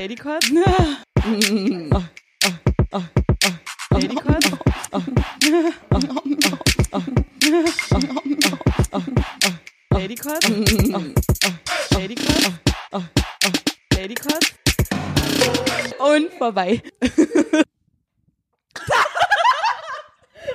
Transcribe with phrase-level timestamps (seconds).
[0.00, 0.40] Ladycut?
[3.92, 4.44] Ladycut?
[9.92, 10.40] Ladycut?
[11.92, 12.48] Ladycut?
[13.92, 14.44] Ladycut?
[15.98, 16.82] Und vorbei.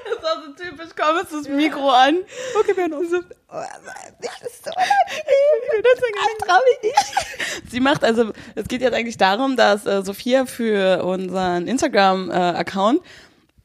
[0.06, 2.24] Das war so typisch, komm jetzt das Mikro an.
[2.60, 3.12] Okay, wir haben uns
[3.64, 3.92] so.
[4.22, 4.72] Das ist so
[6.42, 6.94] unangenehm.
[7.70, 13.02] Sie macht also, es geht jetzt eigentlich darum, dass äh, Sophia für unseren Instagram-Account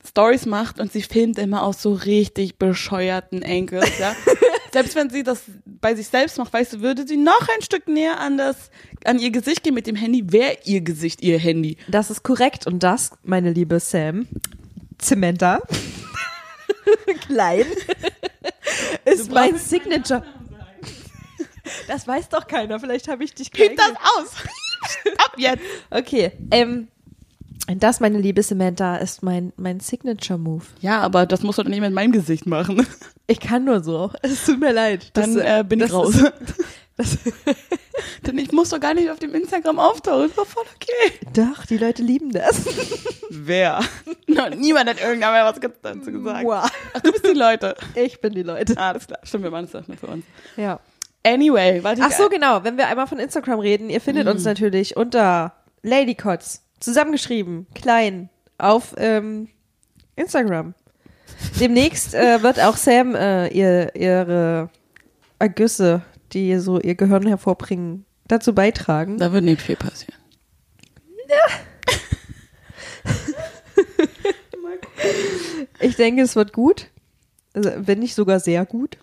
[0.06, 4.14] Stories macht und sie filmt immer aus so richtig bescheuerten Enkels, ja.
[4.72, 7.88] Selbst wenn sie das bei sich selbst macht, weißt du, würde sie noch ein Stück
[7.88, 8.70] näher an das,
[9.04, 11.76] an ihr Gesicht gehen mit dem Handy, wäre ihr Gesicht ihr Handy.
[11.88, 12.68] Das ist korrekt.
[12.68, 14.28] Und das, meine liebe Sam,
[14.98, 15.60] Zementa,
[17.26, 17.64] klein,
[19.04, 20.22] ist mein Signature.
[21.86, 22.80] Das weiß doch keiner.
[22.80, 24.34] Vielleicht habe ich dich Piep das aus!
[25.18, 25.62] Ab jetzt!
[25.90, 26.88] Okay, ähm,
[27.76, 30.64] das, meine liebe Samantha, ist mein, mein Signature-Move.
[30.80, 32.84] Ja, aber das musst du doch nicht mit meinem Gesicht machen.
[33.28, 34.10] Ich kann nur so.
[34.22, 35.10] Es tut mir leid.
[35.12, 36.16] Dann Das, äh, bin ich raus.
[36.16, 36.32] ist-
[37.00, 37.16] Das,
[38.26, 40.26] Denn ich muss doch gar nicht auf dem Instagram auftauchen.
[40.26, 41.18] Ist doch voll okay.
[41.32, 42.66] doch, die Leute lieben das.
[43.30, 43.80] Wer?
[44.26, 46.44] No, niemand hat irgendwann mal was dazu gesagt.
[46.44, 46.70] Wow.
[46.92, 47.74] Ach, du bist die Leute.
[47.94, 48.74] Ich bin die Leute.
[48.76, 49.18] Ah, alles klar.
[49.22, 50.26] Stimmt, wir machen das nicht für uns.
[50.58, 50.78] Ja.
[51.22, 52.02] Anyway, warte.
[52.04, 52.64] Ach so, genau.
[52.64, 58.94] Wenn wir einmal von Instagram reden, ihr findet uns natürlich unter Ladycots, zusammengeschrieben, klein, auf
[58.98, 59.48] ähm,
[60.16, 60.74] Instagram.
[61.58, 64.68] Demnächst äh, wird auch Sam äh, ihr, ihre
[65.38, 69.18] Ergüsse, die so ihr Gehirn hervorbringen, dazu beitragen.
[69.18, 70.20] Da wird nicht viel passieren.
[75.80, 76.88] Ich denke, es wird gut.
[77.54, 78.98] Also, wenn nicht sogar sehr gut.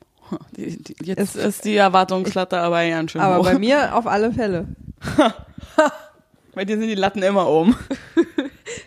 [0.55, 3.45] Die, die, jetzt ist die Erwartungsslatte aber ganz schön Aber hoch.
[3.45, 4.67] bei mir auf alle Fälle.
[6.53, 7.77] bei dir sind die Latten immer oben.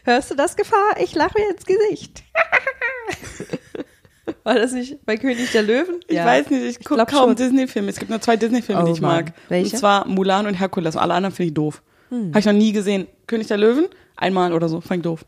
[0.05, 0.97] Hörst du das, Gefahr?
[1.03, 2.23] Ich lache mir ins Gesicht.
[4.51, 6.01] War das nicht bei König der Löwen?
[6.09, 7.37] Ich weiß nicht, ich gucke kaum.
[7.37, 7.89] Disney-Filme.
[7.89, 9.27] Es gibt nur zwei Disney-Filme, die Oh ich Mann.
[9.27, 9.33] mag.
[9.49, 9.75] Welche?
[9.75, 10.97] Und zwar Mulan und Herkules.
[10.97, 11.83] Alle anderen finde ich doof.
[12.11, 13.07] Habe ich noch nie gesehen.
[13.29, 13.87] König der Löwen?
[14.17, 14.81] Einmal oder so.
[14.81, 15.25] Fand ich doof.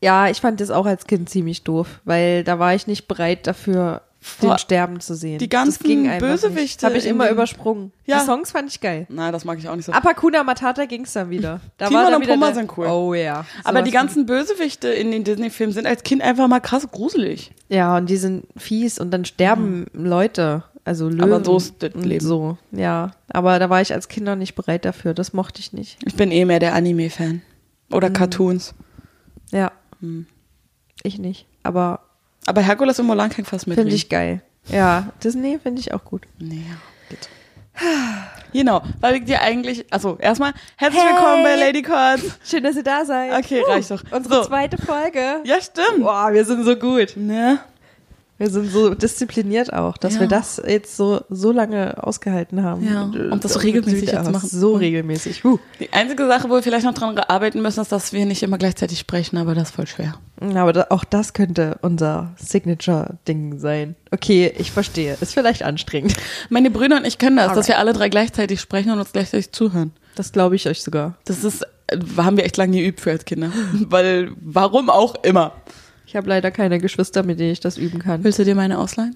[0.00, 3.48] Ja, ich fand das auch als Kind ziemlich doof, weil da war ich nicht bereit
[3.48, 4.02] dafür,
[4.42, 5.38] den Sterben zu sehen.
[5.38, 6.84] die ganzen ging Bösewichte.
[6.86, 7.92] Habe ich immer übersprungen.
[8.04, 8.18] Ja.
[8.20, 9.06] Die Songs fand ich geil.
[9.08, 9.92] Nein, das mag ich auch nicht so.
[9.92, 11.60] Ab Hakuna Matata ging's dann wieder.
[11.76, 12.86] Da Timon dann und wieder Pumba der- sind cool.
[12.88, 13.44] Oh ja.
[13.64, 17.52] aber Sowas die ganzen Bösewichte in den Disney-Filmen sind als Kind einfach mal krass gruselig.
[17.68, 20.64] Ja, und die sind fies und dann sterben Leute.
[20.84, 21.22] Also Löwen.
[21.22, 22.24] Aber so ist das Leben.
[22.24, 23.10] So, ja.
[23.28, 25.12] Aber da war ich als Kind noch nicht bereit dafür.
[25.12, 25.98] Das mochte ich nicht.
[26.06, 27.42] Ich bin eh mehr der Anime-Fan.
[27.88, 27.94] Mhm.
[27.94, 28.74] Oder Cartoons.
[29.52, 29.70] Ja.
[30.00, 30.26] Hm.
[31.02, 31.46] Ich nicht.
[31.62, 32.00] Aber
[32.48, 33.76] Aber Herkules und Mulan kann ich fast mit.
[33.78, 34.40] finde ich geil.
[34.68, 36.22] Ja, Disney finde ich auch gut.
[36.38, 36.64] Nee,
[37.10, 37.28] geht.
[38.54, 41.10] Genau, weil ich dir eigentlich, also erstmal, herzlich Hey!
[41.12, 42.22] willkommen bei Lady Cards.
[42.42, 43.32] Schön, dass ihr da seid.
[43.38, 44.02] Okay, reicht doch.
[44.10, 44.44] Unsere So.
[44.48, 45.42] zweite Folge.
[45.44, 46.00] Ja, stimmt.
[46.02, 47.16] Boah, wir sind so gut.
[47.16, 47.58] Ne?
[48.38, 50.20] Wir sind so diszipliniert auch, dass Ja.
[50.20, 52.86] wir das jetzt so, so lange ausgehalten haben.
[52.88, 54.48] Ja, und das so regelmäßig jetzt machen.
[54.48, 55.42] So regelmäßig.
[55.42, 55.58] Huh.
[55.80, 58.56] Die einzige Sache, wo wir vielleicht noch dran arbeiten müssen, ist, dass wir nicht immer
[58.56, 60.14] gleichzeitig sprechen, aber das ist voll schwer.
[60.40, 63.96] Aber da, auch das könnte unser Signature-Ding sein.
[64.12, 65.16] Okay, ich verstehe.
[65.20, 66.14] Ist vielleicht anstrengend.
[66.48, 67.68] Meine Brüder und ich können das, dass Alright.
[67.68, 69.92] wir alle drei gleichzeitig sprechen und uns gleichzeitig zuhören.
[70.14, 71.16] Das glaube ich euch sogar.
[71.24, 73.50] Das ist, äh, haben wir echt lange geübt für als Kinder.
[73.72, 75.52] Weil, warum auch immer.
[76.08, 78.24] Ich habe leider keine Geschwister, mit denen ich das üben kann.
[78.24, 79.14] Willst du dir meine ausleihen?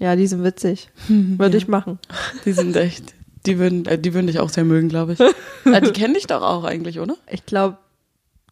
[0.00, 0.90] Ja, die sind witzig.
[1.08, 2.00] Würde ich machen.
[2.44, 3.14] Die sind echt,
[3.46, 5.20] die würden, äh, die würden dich auch sehr mögen, glaube ich.
[5.64, 7.14] ja, die kennen dich doch auch eigentlich, oder?
[7.30, 7.78] Ich glaube,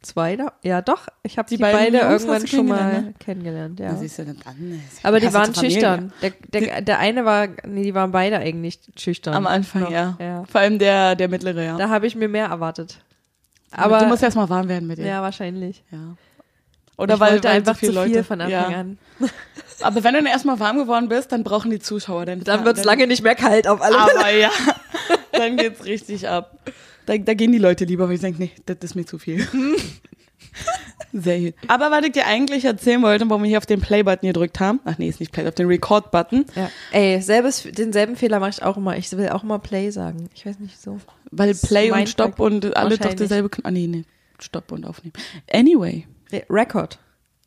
[0.03, 0.53] zwei da.
[0.63, 1.09] Ja, doch.
[1.25, 3.81] Ich habe Die die, beiden beide Jungs irgendwann schon mal kennengelernt, kennengelernt.
[3.81, 3.87] Ja.
[3.87, 6.13] Ja, siehst du, dann, dann Aber die waren schüchtern.
[6.23, 9.35] Der, der, der eine war, nee, die waren beide eigentlich schüchtern.
[9.35, 10.17] Am Anfang, ja.
[10.21, 10.45] ja.
[10.45, 11.77] Vor allem der, der mittlere, ja.
[11.77, 13.01] Da habe ich mir mehr erwartet.
[13.73, 15.07] Aber du musst erst mal warm werden mit dir.
[15.07, 15.83] ja, wahrscheinlich.
[15.91, 16.17] Ja.
[17.01, 18.25] Oder ich weil, weil einfach so viele zu viel Leute.
[18.25, 18.79] von Anfang ja.
[18.79, 18.99] an.
[19.83, 22.45] Aber wenn du dann erstmal warm geworden bist, dann brauchen die Zuschauer dann.
[22.45, 24.21] Dann wird's lange nicht mehr kalt auf alle Fälle.
[24.21, 24.51] Aber ja,
[25.33, 26.59] dann geht's richtig ab.
[27.07, 29.47] Da, da gehen die Leute lieber, weil ich denke, nee, das ist mir zu viel.
[31.13, 31.55] Sehr gut.
[31.67, 34.79] Aber was ich dir eigentlich erzählen wollte, warum wir hier auf den Play-Button gedrückt haben.
[34.85, 36.45] Ach nee, ist nicht Play, auf den Record-Button.
[36.55, 36.71] Ja.
[36.93, 38.97] Ey, selbes, denselben Fehler mache ich auch immer.
[38.97, 40.29] Ich will auch immer Play sagen.
[40.35, 41.01] Ich weiß nicht so.
[41.33, 43.11] Weil Play und Stopp und alle doch.
[43.11, 44.05] Kn- Ah nee, nee.
[44.39, 45.15] Stopp und aufnehmen.
[45.53, 46.07] Anyway.
[46.33, 46.99] Re Record.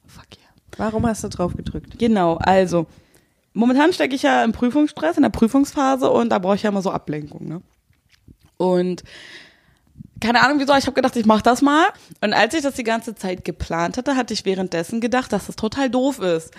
[0.06, 0.50] Fuck yeah.
[0.78, 1.98] Warum hast du drauf gedrückt?
[2.00, 2.88] Genau, also.
[3.56, 6.82] Momentan stecke ich ja im Prüfungsstress, in der Prüfungsphase und da brauche ich ja immer
[6.82, 7.62] so Ablenkung, ne?
[8.58, 9.04] Und
[10.24, 11.88] keine Ahnung wieso, ich habe gedacht, ich mache das mal.
[12.22, 15.58] Und als ich das die ganze Zeit geplant hatte, hatte ich währenddessen gedacht, dass das
[15.58, 16.52] total doof ist.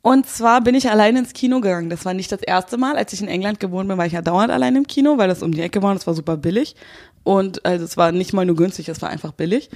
[0.00, 1.90] Und zwar bin ich allein ins Kino gegangen.
[1.90, 2.96] Das war nicht das erste Mal.
[2.96, 5.42] Als ich in England gewohnt bin, war ich ja dauernd allein im Kino, weil das
[5.42, 6.74] um die Ecke war und es war super billig.
[7.22, 9.68] Und also es war nicht mal nur günstig, es war einfach billig.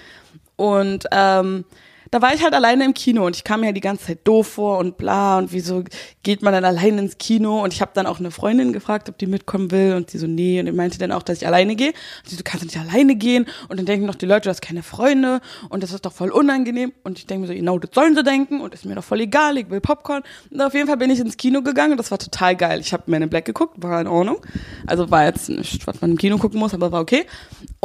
[0.56, 1.64] Und ähm,
[2.10, 4.20] da war ich halt alleine im Kino und ich kam mir ja die ganze Zeit
[4.24, 5.84] doof vor und bla und wieso
[6.22, 9.18] geht man dann alleine ins Kino und ich habe dann auch eine Freundin gefragt, ob
[9.18, 11.74] die mitkommen will und die so nee und die meinte dann auch, dass ich alleine
[11.74, 11.88] gehe.
[11.88, 14.50] Und sie so, du kannst nicht alleine gehen und dann denken noch die Leute, du
[14.50, 17.78] hast keine Freunde und das ist doch voll unangenehm und ich denke mir so, genau,
[17.78, 20.22] das sollen sie denken und ist mir doch voll egal, ich will Popcorn.
[20.50, 22.80] Und auf jeden Fall bin ich ins Kino gegangen und das war total geil.
[22.80, 24.38] Ich habe Men in Black geguckt, war in Ordnung.
[24.86, 27.26] Also war jetzt nicht, was man im Kino gucken muss, aber war okay.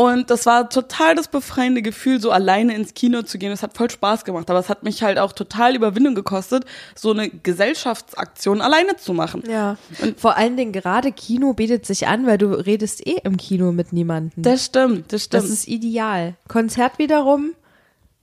[0.02, 3.52] Und das war total das befreiende Gefühl, so alleine ins Kino zu gehen.
[3.52, 6.66] Das hat voll Spaß gemacht, aber es hat mich halt auch total Überwindung gekostet,
[6.96, 9.44] so eine Gesellschaftsaktion alleine zu machen.
[9.48, 9.78] Ja.
[10.02, 13.72] Und vor allen Dingen gerade Kino bietet sich an, weil du redest eh im Kino
[13.72, 14.42] mit niemandem.
[14.42, 15.44] Das stimmt, das stimmt.
[15.44, 16.34] Das ist ideal.
[16.48, 17.52] Konzert wiederum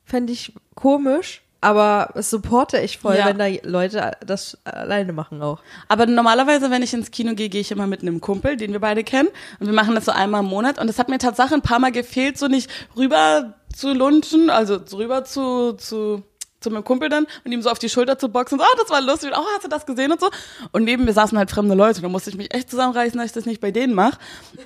[0.05, 3.27] fände ich komisch, aber es supporte ich voll, Ja.
[3.27, 5.61] wenn da Leute das alleine machen auch.
[5.89, 8.81] Aber normalerweise, wenn ich ins Kino gehe, gehe ich immer mit einem Kumpel, den wir
[8.81, 9.29] beide kennen.
[9.59, 10.79] Und wir machen das so einmal im Monat.
[10.79, 14.79] Und es hat mir tatsächlich ein paar Mal gefehlt, so nicht rüber zu lunchen, also
[14.93, 16.23] rüber zu, zu,
[16.61, 18.59] zu meinem Kumpel dann und ihm so auf die Schulter zu boxen.
[18.59, 19.31] So, oh, das war lustig.
[19.35, 20.29] Oh, hast du das gesehen und so?
[20.73, 22.01] Und neben mir saßen halt fremde Leute.
[22.01, 24.19] Da musste ich mich echt zusammenreißen, dass ich das nicht bei denen mache.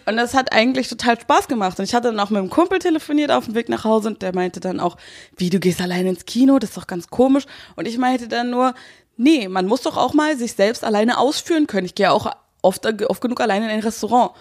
[0.07, 1.79] Und das hat eigentlich total Spaß gemacht.
[1.79, 4.23] Und ich hatte dann auch mit dem Kumpel telefoniert auf dem Weg nach Hause und
[4.23, 4.97] der meinte dann auch,
[5.37, 6.59] wie, du gehst alleine ins Kino?
[6.59, 7.45] Das ist doch ganz komisch.
[7.77, 8.75] Und ich meinte dann nur,
[9.17, 11.87] nee, man muss doch auch mal sich selbst alleine ausführen können.
[11.87, 12.31] Ich gehe auch
[12.63, 14.33] oft, oft genug alleine in ein Restaurant.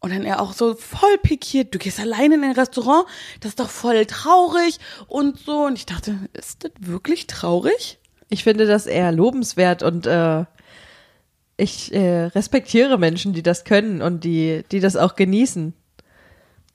[0.00, 3.06] Und dann er auch so voll pikiert, du gehst alleine in ein Restaurant,
[3.40, 4.78] das ist doch voll traurig
[5.08, 5.66] und so.
[5.66, 7.98] Und ich dachte, ist das wirklich traurig?
[8.28, 10.44] Ich finde das eher lobenswert und äh,
[11.56, 15.74] ich äh, respektiere Menschen, die das können und die, die das auch genießen.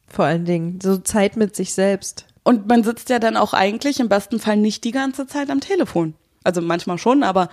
[0.07, 2.25] Vor allen Dingen so Zeit mit sich selbst.
[2.43, 5.61] Und man sitzt ja dann auch eigentlich im besten Fall nicht die ganze Zeit am
[5.61, 6.15] Telefon.
[6.43, 7.49] Also manchmal schon, aber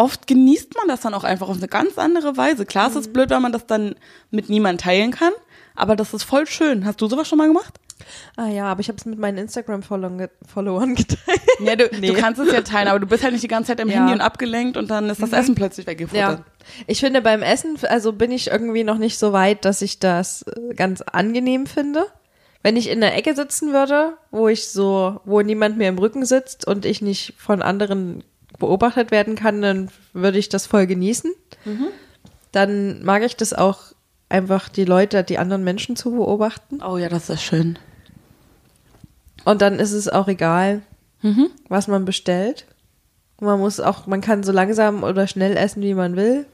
[0.00, 2.64] oft genießt man das dann auch einfach auf eine ganz andere Weise.
[2.66, 3.94] Klar, es ist blöd, wenn man das dann
[4.30, 5.32] mit niemandem teilen kann,
[5.76, 6.84] aber das ist voll schön.
[6.86, 7.74] Hast du sowas schon mal gemacht?
[8.36, 11.40] Ah ja, aber ich habe es mit meinen Instagram-Followern geteilt.
[11.60, 12.08] Ja, du, Nee.
[12.08, 13.96] du kannst es ja teilen, aber du bist halt nicht die ganze Zeit im Ja.
[13.96, 16.38] Handy und abgelenkt und dann ist das Essen plötzlich weggefuttert.
[16.38, 16.44] Ja.
[16.86, 20.42] Ich finde beim Essen, also bin ich irgendwie noch nicht so weit, dass ich das
[20.42, 22.06] äh, ganz angenehm finde.
[22.62, 26.24] Wenn ich in der Ecke sitzen würde, wo ich so, wo niemand mir im Rücken
[26.24, 28.24] sitzt und ich nicht von anderen
[28.60, 31.32] beobachtet werden kann, dann würde ich das voll genießen.
[32.52, 33.78] Dann mag ich das auch
[34.28, 36.80] einfach die Leute, die anderen Menschen zu beobachten.
[36.82, 37.76] Oh ja, das ist schön.
[39.44, 40.82] Und dann ist es auch egal,
[41.68, 42.66] was man bestellt.
[43.40, 46.46] Man muss auch, man kann so langsam oder schnell essen, wie man will.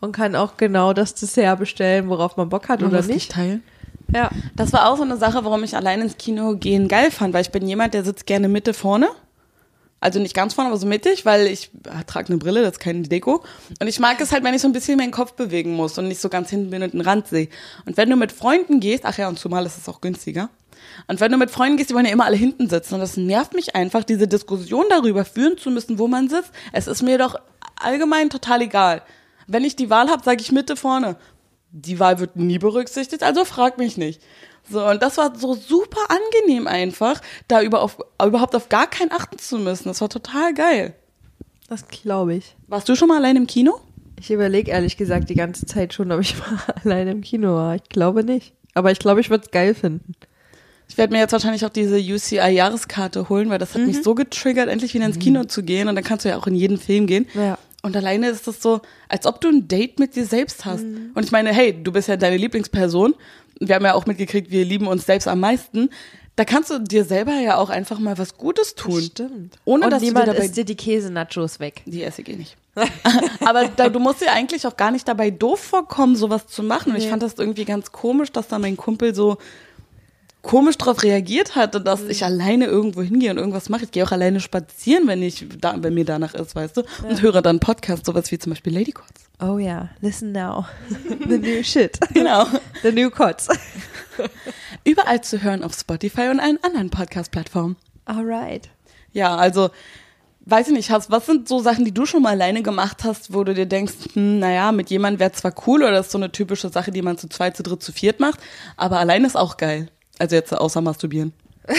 [0.00, 3.32] Und kann auch genau das Dessert bestellen, worauf man Bock hat Und oder nicht.
[3.32, 3.62] teilen.
[4.14, 4.30] Ja.
[4.54, 7.42] Das war auch so eine Sache, warum ich allein ins Kino gehen geil fand, weil
[7.42, 9.08] ich bin jemand, der sitzt gerne Mitte vorne.
[10.00, 11.70] Also nicht ganz vorne, aber so mittig, weil ich
[12.06, 13.44] trage eine Brille, das ist keine Deko.
[13.80, 16.06] Und ich mag es halt, wenn ich so ein bisschen meinen Kopf bewegen muss und
[16.06, 17.48] nicht so ganz hinten bin und den Rand sehe.
[17.84, 20.50] Und wenn du mit Freunden gehst, ach ja, und zumal ist es auch günstiger.
[21.08, 22.94] Und wenn du mit Freunden gehst, die wollen ja immer alle hinten sitzen.
[22.94, 26.52] Und das nervt mich einfach, diese Diskussion darüber führen zu müssen, wo man sitzt.
[26.72, 27.34] Es ist mir doch
[27.76, 29.02] allgemein total egal.
[29.48, 31.16] Wenn ich die Wahl habe, sage ich Mitte vorne.
[31.70, 34.22] Die Wahl wird nie berücksichtigt, also frag mich nicht.
[34.70, 39.12] So, und das war so super angenehm einfach, da über auf, überhaupt auf gar keinen
[39.12, 39.88] achten zu müssen.
[39.88, 40.94] Das war total geil.
[41.68, 42.56] Das glaube ich.
[42.66, 43.80] Warst du schon mal allein im Kino?
[44.20, 47.76] Ich überlege ehrlich gesagt die ganze Zeit schon, ob ich mal alleine im Kino war.
[47.76, 48.52] Ich glaube nicht.
[48.74, 50.14] Aber ich glaube, ich würde es geil finden.
[50.88, 54.68] Ich werde mir jetzt wahrscheinlich auch diese UCI-Jahreskarte holen, weil das hat mich so getriggert,
[54.68, 55.86] endlich wieder ins Kino zu gehen.
[55.86, 57.26] Und dann kannst du ja auch in jeden Film gehen.
[57.34, 57.58] Ja.
[57.82, 60.82] Und alleine ist das so, als ob du ein Date mit dir selbst hast.
[60.82, 63.14] Und ich meine, hey, du bist ja deine Lieblingsperson.
[63.60, 65.90] Wir haben ja auch mitgekriegt, wir lieben uns selbst am meisten.
[66.36, 69.02] Da kannst du dir selber ja auch einfach mal was Gutes tun.
[69.02, 69.56] Stimmt.
[69.64, 71.82] Ohne Und dass niemand du dir dabei isst dir die Käse-Nachos weg.
[71.84, 72.56] Die esse ich eh nicht.
[73.44, 76.92] Aber da, du musst dir eigentlich auch gar nicht dabei doof vorkommen, sowas zu machen.
[76.92, 77.10] Und ich Nee.
[77.10, 79.38] fand das irgendwie ganz komisch, dass da mein Kumpel so
[80.48, 83.84] komisch drauf reagiert hatte, dass ich alleine irgendwo hingehe und irgendwas mache.
[83.84, 87.20] Ich gehe auch alleine spazieren, wenn ich da, wenn mir danach ist, weißt du, und
[87.20, 89.28] höre dann Podcasts, sowas wie zum Beispiel Lady Cots.
[89.40, 90.64] Oh ja, listen now.
[91.28, 91.98] The new shit.
[92.14, 92.46] Genau.
[92.82, 93.48] The new Cots.
[94.84, 97.76] Überall zu hören auf Spotify und allen anderen Podcast-Plattformen.
[98.06, 98.70] Alright.
[99.12, 99.68] Ja, also
[100.46, 103.34] weiß ich nicht, hast, was sind so Sachen, die du schon mal alleine gemacht hast,
[103.34, 106.18] wo du dir denkst, hm, naja, mit jemandem wäre zwar cool oder das ist so
[106.18, 108.40] eine typische Sache, die man zu zweit, zu dritt, zu viert macht,
[108.78, 109.90] aber allein ist auch geil.
[110.18, 111.32] Also jetzt außer masturbieren.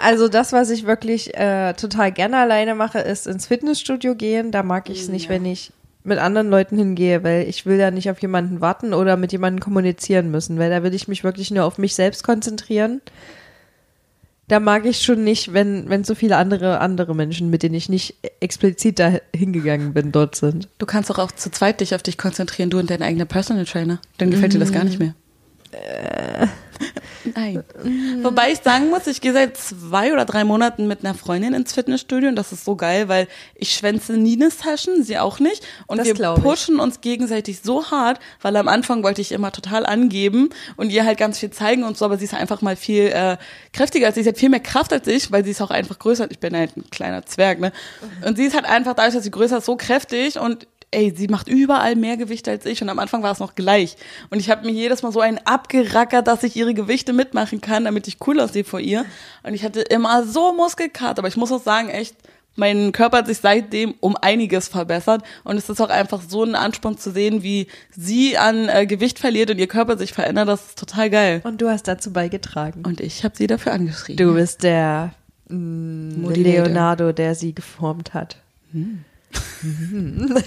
[0.00, 4.52] Also das, was ich wirklich äh, total gerne alleine mache, ist ins Fitnessstudio gehen.
[4.52, 5.30] Da mag ich es nicht, Ja.
[5.30, 5.72] wenn ich
[6.04, 9.60] mit anderen Leuten hingehe, weil ich will ja nicht auf jemanden warten oder mit jemandem
[9.60, 13.00] kommunizieren müssen, weil da will ich mich wirklich nur auf mich selbst konzentrieren.
[14.46, 17.88] Da mag ich schon nicht, wenn, wenn so viele andere, andere Menschen, mit denen ich
[17.88, 20.68] nicht explizit da hingegangen bin, dort sind.
[20.78, 23.64] Du kannst doch auch zu zweit dich auf dich konzentrieren, du und dein eigener Personal
[23.64, 24.00] Trainer.
[24.18, 25.14] Dann gefällt dir das gar nicht mehr.
[27.34, 27.62] Nein.
[28.22, 31.72] Wobei ich sagen muss, ich gehe seit zwei oder drei Monaten mit einer Freundin ins
[31.72, 35.64] Fitnessstudio und das ist so geil, weil ich schwänze nie eine Session, sie auch nicht.
[35.86, 36.42] Und Das wir ich.
[36.42, 41.04] pushen uns gegenseitig so hart, weil am Anfang wollte ich immer total angeben und ihr
[41.04, 43.36] halt ganz viel zeigen und so, aber sie ist einfach mal viel äh,
[43.72, 44.24] kräftiger als ich.
[44.24, 46.30] Sie hat viel mehr Kraft als ich, weil sie ist auch einfach größer.
[46.30, 47.72] Ich bin halt ein kleiner Zwerg, ne?
[48.24, 51.28] Und sie ist halt einfach dadurch, dass sie größer ist, so kräftig und ey, sie
[51.28, 53.96] macht überall mehr Gewichte als ich und am Anfang war es noch gleich.
[54.30, 57.84] Und ich habe mir jedes Mal so einen abgerackert, dass ich ihre Gewichte mitmachen kann,
[57.84, 59.04] damit ich cool aussehe vor ihr.
[59.42, 62.16] Und ich hatte immer so Muskelkater, aber ich muss auch sagen, echt,
[62.56, 66.56] mein Körper hat sich seitdem um einiges verbessert und es ist auch einfach so ein
[66.56, 70.68] Ansporn zu sehen, wie sie an äh, Gewicht verliert und ihr Körper sich verändert, das
[70.68, 71.40] ist total geil.
[71.44, 72.82] Und du hast dazu beigetragen.
[72.84, 74.26] Und ich habe sie dafür angeschrieben.
[74.26, 75.12] Du bist der
[75.48, 76.64] mm, Motivator.
[76.64, 78.38] Leonardo, der sie geformt hat.
[78.74, 78.96] Ew.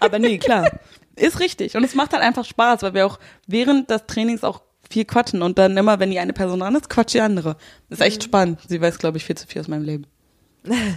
[0.00, 0.70] Aber nee, klar.
[1.16, 1.76] Ist richtig.
[1.76, 5.42] Und es macht halt einfach Spaß, weil wir auch während des Trainings auch viel quatschen
[5.42, 7.56] und dann immer, wenn die eine Person dran ist, quatscht die andere.
[7.90, 8.60] Ist echt spannend.
[8.68, 10.06] Sie weiß, glaube ich, viel zu viel aus meinem Leben.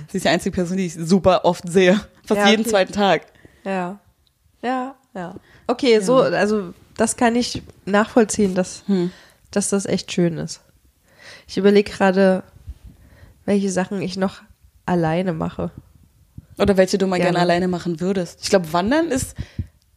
[0.10, 2.00] Sie ist die einzige Person, die ich super oft sehe.
[2.26, 2.70] Fast Ja, jeden okay.
[2.72, 3.24] zweiten Tag.
[3.64, 4.00] Ja.
[4.62, 5.36] Ja, ja.
[5.68, 9.12] Okay, so, also das kann ich nachvollziehen, dass, Hm.
[9.52, 10.62] dass das echt schön ist.
[11.48, 12.44] Ich überlege gerade,
[13.46, 14.42] welche Sachen ich noch
[14.86, 15.72] alleine mache.
[16.60, 17.40] Oder welche du mal gerne, Gerne.
[17.44, 18.40] alleine machen würdest.
[18.44, 19.36] Ich glaube, Wandern ist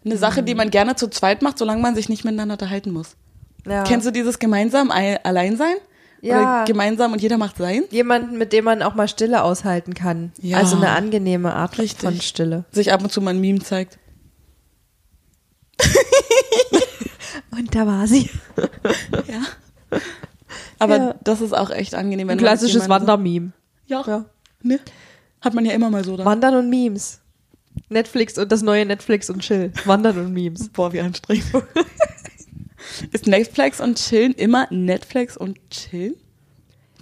[0.04, 3.16] eine Sache, die man gerne zu zweit macht, solange man sich nicht miteinander unterhalten muss.
[3.66, 3.82] Ja.
[3.84, 5.74] Kennst du dieses gemeinsam ei- allein sein?
[6.22, 6.38] Ja.
[6.60, 7.82] Oder gemeinsam und jeder macht sein?
[7.90, 10.32] Jemanden, mit dem man auch mal Stille aushalten kann.
[10.40, 10.56] Ja.
[10.58, 12.00] Also eine angenehme Art Richtig.
[12.08, 12.64] von Stille.
[12.70, 13.98] Sich ab und zu mal ein Meme zeigt.
[17.50, 18.30] Und da war sie.
[19.26, 19.42] Ja.
[20.78, 21.14] Aber Ja.
[21.24, 22.28] das ist auch echt angenehm.
[22.30, 23.52] Ein klassisches Wandermeme.
[23.86, 24.02] Ja.
[24.06, 24.24] Ja.
[24.66, 24.80] Ne?
[25.40, 26.24] Hat man ja immer mal so da.
[26.24, 27.20] Wandern und Memes.
[27.88, 29.72] Netflix und das neue Netflix und Chill.
[29.84, 30.68] Wandern und Memes.
[30.72, 31.44] Boah, wie anstrengend.
[33.12, 36.14] ist Netflix und Chillen immer Netflix und Chillen?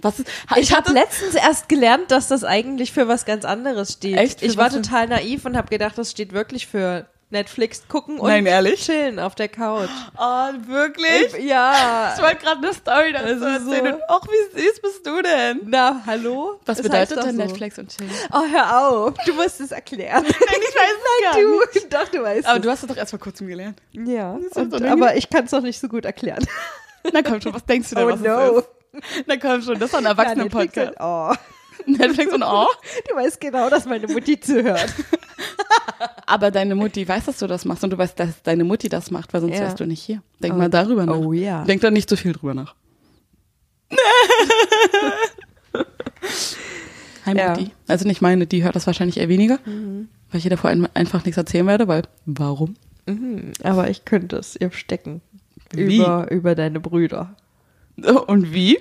[0.01, 0.29] Was ist?
[0.57, 4.17] Ich habe hatte- letztens erst gelernt, dass das eigentlich für was ganz anderes steht.
[4.17, 4.39] Echt?
[4.41, 8.27] Für Ich war total naiv und habe gedacht, das steht wirklich für Netflix gucken und
[8.29, 8.85] Nein, ehrlich?
[8.85, 9.89] chillen auf der Couch.
[10.17, 11.33] Oh, wirklich?
[11.37, 12.13] Ich, ja.
[12.15, 13.95] Ich wollte gerade eine Story dazu Das ist erzählen.
[13.95, 15.59] so- ach, wie süß bist du denn?
[15.65, 16.59] Na, hallo?
[16.65, 17.41] Was Das bedeutet doch denn so.
[17.43, 18.11] Netflix und Chillen?
[18.31, 19.13] Oh, hör auf.
[19.25, 20.23] Du musst es erklären.
[20.23, 21.83] Nein, ich weiß es gar nicht.
[21.83, 22.61] du, doch, du weißt Aber es.
[22.63, 23.81] du hast es doch erst vor kurzem gelernt.
[23.91, 26.45] ja, und, doch nicht- aber ich kann es noch nicht so gut erklären.
[27.13, 28.59] Na komm schon, was denkst du denn, Oh was no.
[28.59, 29.23] es ist?
[29.27, 30.93] Na komm schon, das ist ein Erwachsenen-Podcast.
[30.99, 31.29] Ja,
[31.87, 32.45] Netflix Netflix und oh.
[32.61, 32.67] und, oh,
[33.09, 34.93] du weißt genau, dass meine Mutti zuhört.
[36.25, 39.11] Aber deine Mutti weiß, dass du das machst und du weißt, dass deine Mutti das
[39.11, 39.61] macht, weil sonst Ja.
[39.61, 40.21] wärst du nicht hier.
[40.41, 40.57] Denk Oh.
[40.57, 41.15] mal darüber nach.
[41.15, 41.63] Oh ja.
[41.63, 42.75] Denk da nicht so viel drüber nach.
[47.25, 47.49] Hi Ja.
[47.49, 47.71] Mutti.
[47.87, 50.09] Also nicht meine, die hört das wahrscheinlich eher weniger, Mhm.
[50.31, 52.75] weil ich ihr davor ein- einfach nichts erzählen werde, weil warum?
[53.07, 55.21] Mhm, aber ich könnte es ihr stecken.
[55.71, 55.97] Wie?
[55.97, 57.35] Über, über deine Brüder.
[58.27, 58.77] Und wie?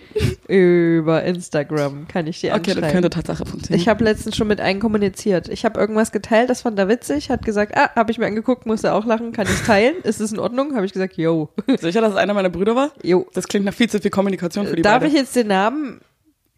[0.49, 3.81] Über Instagram kann ich dir Okay, das könnte Tatsache funktionieren.
[3.81, 5.49] Ich habe letztens schon mit einem kommuniziert.
[5.49, 8.67] Ich habe irgendwas geteilt, das fand er witzig, hat gesagt, ah, habe ich mir angeguckt,
[8.67, 9.97] musste auch lachen, kann ich teilen?
[10.03, 10.75] Ist es in Ordnung?
[10.75, 11.51] Habe ich gesagt, yo.
[11.81, 12.91] Sicher, dass es einer meiner Brüder war?
[13.03, 13.27] Jo.
[13.35, 15.07] Das klingt nach viel zu viel Kommunikation für die Darf beide.
[15.07, 16.01] ich jetzt den Namen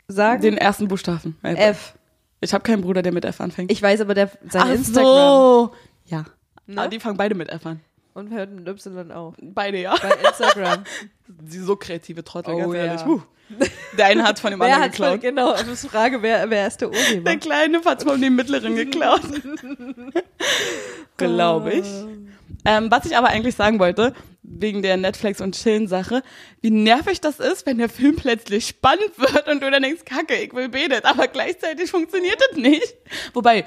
[0.09, 0.41] sagen?
[0.41, 1.37] Den ersten Buchstaben.
[1.43, 1.95] F.
[2.41, 3.71] Ich habe keinen Bruder, der mit F anfängt.
[3.71, 5.05] Ich weiß aber der, sein Ach Instagram.
[5.05, 5.75] so.
[6.07, 6.25] Ja.
[6.67, 6.81] Ne?
[6.81, 7.81] Aber die fangen beide mit F an.
[8.17, 9.35] Und hört mit Y auch.
[9.43, 9.95] Beide, ja.
[10.01, 10.85] Bei Instagram.
[11.29, 12.85] Die so kreative Trottel, Oh, ganz ja.
[12.85, 13.05] ehrlich.
[13.05, 13.21] Huh.
[13.99, 15.21] Der eine hat von dem anderen geklaut.
[15.21, 17.31] genau, das ist die Frage, wer, wer ist der Urheber?
[17.31, 19.21] Der Kleine hat von dem Mittleren geklaut.
[21.17, 21.87] Glaube ich.
[22.65, 26.23] Ähm, was ich aber eigentlich sagen wollte, wegen der Netflix- und Chillen-Sache,
[26.61, 30.35] wie nervig das ist, wenn der Film plötzlich spannend wird und du dann denkst, kacke,
[30.37, 32.95] ich will betet, aber gleichzeitig funktioniert das nicht.
[33.35, 33.65] Wobei,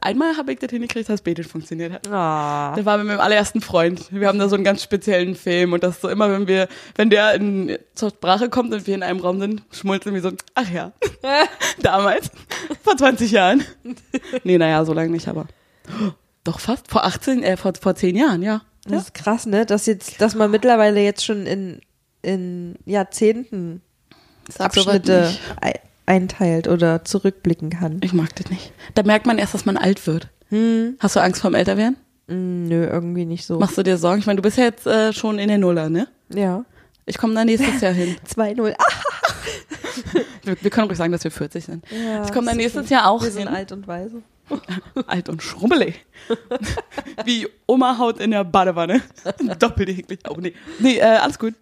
[0.00, 2.08] einmal habe ich das hingekriegt, dass betet funktioniert hat.
[2.08, 2.74] Ah.
[2.76, 4.06] Der war mit meinem allerersten Freund.
[4.10, 6.68] Wir haben da so einen ganz speziellen Film und das ist so immer, wenn wir,
[6.96, 10.32] wenn der in, zur Sprache kommt und wir in einem Raum sind, schmulzeln wir so,
[10.54, 10.92] ach ja,
[11.82, 12.30] damals,
[12.82, 13.64] vor 20 Jahren.
[14.44, 15.46] Nee, naja, so lange nicht, aber
[16.44, 18.62] doch fast, vor 18, äh, vor, vor 10 Jahren, ja.
[18.86, 19.66] Das ist krass, ne?
[19.66, 21.80] Dass jetzt, dass man mittlerweile jetzt schon in,
[22.22, 23.82] in Jahrzehnten
[24.58, 25.32] Abschnitte
[26.10, 28.00] einteilt oder zurückblicken kann.
[28.02, 28.72] Ich mag das nicht.
[28.94, 30.28] Da merkt man erst, dass man alt wird.
[30.98, 31.96] Hast du Angst vorm Älterwerden?
[32.26, 33.58] Mm, Nö, irgendwie nicht so.
[33.60, 34.18] Machst du dir Sorgen?
[34.18, 36.08] Ich meine, du bist ja jetzt äh, schon in der Nuller, ne?
[36.34, 36.64] Ja.
[37.06, 38.16] Ich komme da nächstes Jahr hin.
[38.28, 38.74] 2-0.
[38.76, 38.84] Ah,
[40.42, 41.84] Wir, wir können ruhig sagen, dass wir 40 sind.
[41.90, 42.88] ja, ich komme da nächstes.
[42.90, 43.54] Jahr auch Wir sind hin.
[43.54, 44.22] alt und weise.
[45.06, 46.04] Alt und schrubbelig.
[47.24, 49.00] Wie Oma haut in der Badewanne.
[49.60, 50.18] Doppelt eklig.
[50.28, 50.54] Oh, nee.
[50.80, 51.54] Nee, äh, alles gut.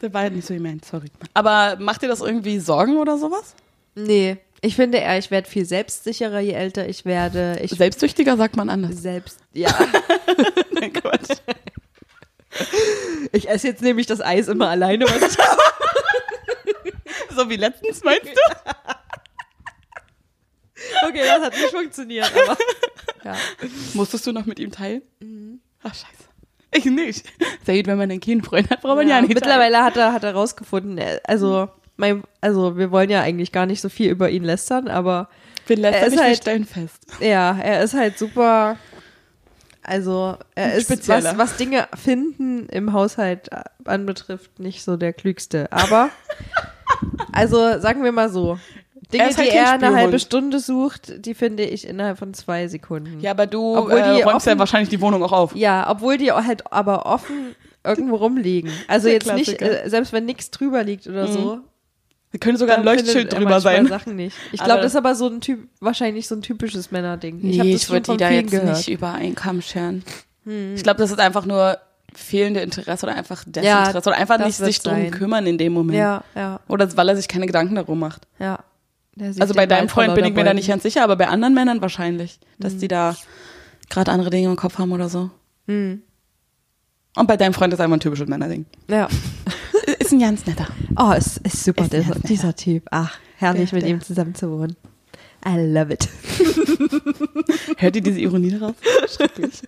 [0.00, 1.08] Der war halt nicht so gemeint, sorry.
[1.34, 3.54] Aber macht dir das irgendwie Sorgen oder sowas?
[3.94, 7.58] Nee, ich finde eher, ich werde viel selbstsicherer, je älter ich werde.
[7.62, 8.96] Ich Selbstsüchtiger sagt man anders.
[8.96, 9.70] selbst, ja.
[10.72, 11.38] Nein, Quatsch.
[13.32, 15.62] Ich esse jetzt nämlich das Eis immer alleine, was ich habe.
[17.34, 18.40] So wie letztens, meinst du?
[21.06, 22.56] Okay, das hat nicht funktioniert, aber.
[23.24, 23.36] Ja.
[23.94, 25.02] Musstest du noch mit ihm teilen?
[25.82, 26.27] Ach, scheiße.
[26.74, 27.24] Ich nicht.
[27.66, 30.34] Said, wenn man einen Kindfreund hat, braucht man ja, nicht Mittlerweile hat er, hat er
[30.34, 34.44] rausgefunden, er- also, mein, also, wir wollen ja eigentlich gar nicht so viel über ihn
[34.44, 35.28] lästern, aber.
[35.66, 37.06] Wir lässt Er ist nicht, wir halt- stellen fest.
[37.20, 38.76] ja, er ist halt super.
[39.82, 41.24] Also, er ist, Spezieller.
[41.24, 45.72] was, was Dinge finden im Haushalt äh, anbetrifft, nicht so der klügste.
[45.72, 46.10] Aber,
[47.32, 48.58] also, sagen wir mal so.
[49.12, 50.18] Dinge, Er ist halt die er eine halbe.
[50.18, 53.20] Stunde sucht, die finde ich innerhalb von zwei Sekunden.
[53.20, 55.54] Ja, aber du Obwohl äh, die räumst ja offen- wahrscheinlich die Wohnung auch auf.
[55.56, 58.70] Ja, obwohl die halt aber offen irgendwo rumliegen.
[58.86, 61.60] Also jetzt nicht, äh, selbst wenn nichts drüber liegt oder so.
[62.32, 63.86] Da könnte sogar ein Leuchtschild er drüber sein.
[63.86, 64.36] Sachen nicht.
[64.52, 67.38] Ich glaube, das- ist aber so ein Typ, wahrscheinlich so ein typisches Männerding.
[67.40, 68.76] Nee, hab ich, das schon würde von die da jetzt gehört.
[68.76, 70.04] nicht über einen Kamm scheren.
[70.74, 71.78] Ich glaube, das ist einfach nur
[72.14, 75.10] fehlende Interesse oder einfach Ja, Desinteresse oder einfach nicht sich drum sein.
[75.10, 75.98] kümmern in dem Moment.
[75.98, 78.26] Ja, ja, Oder weil er sich keine Gedanken darum macht.
[78.38, 78.58] ja.
[79.20, 81.80] Also bei deinem Freund bin ich mir da nicht ganz sicher, aber bei anderen Männern
[81.80, 82.78] wahrscheinlich, dass Mhm.
[82.80, 83.16] die da
[83.90, 85.30] gerade andere Dinge im Kopf haben oder so.
[85.66, 86.02] Hm.
[87.16, 88.66] Und bei deinem Freund ist einfach ein typisches Männerding.
[88.88, 89.08] Ja.
[89.98, 90.66] Ist ein ganz netter.
[90.98, 92.84] Oh, ist, ist super, Ist dieser, dieser Typ.
[92.90, 94.76] Ach, herrlich Der- mit der- ihm zusammen zu wohnen.
[95.46, 96.08] I love it.
[97.78, 98.74] Hört ihr diese Ironie daraus?
[99.08, 99.62] Schrecklich.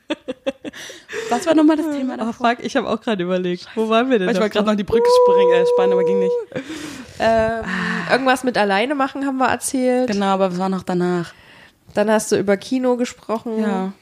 [1.30, 2.50] Was war nochmal das Thema Oh, davor?
[2.50, 3.66] fuck, ich habe auch gerade überlegt.
[3.75, 4.26] Wo waren wir denn?
[4.28, 6.33] Weil ich wollte gerade noch die Brücke springen, äh, spannen, aber ging nicht.
[7.20, 7.64] ähm,
[8.10, 10.10] irgendwas mit alleine machen haben wir erzählt.
[10.10, 11.32] Genau, aber was war noch danach?
[11.94, 13.60] Dann hast du über Kino gesprochen.
[13.60, 13.92] Ja.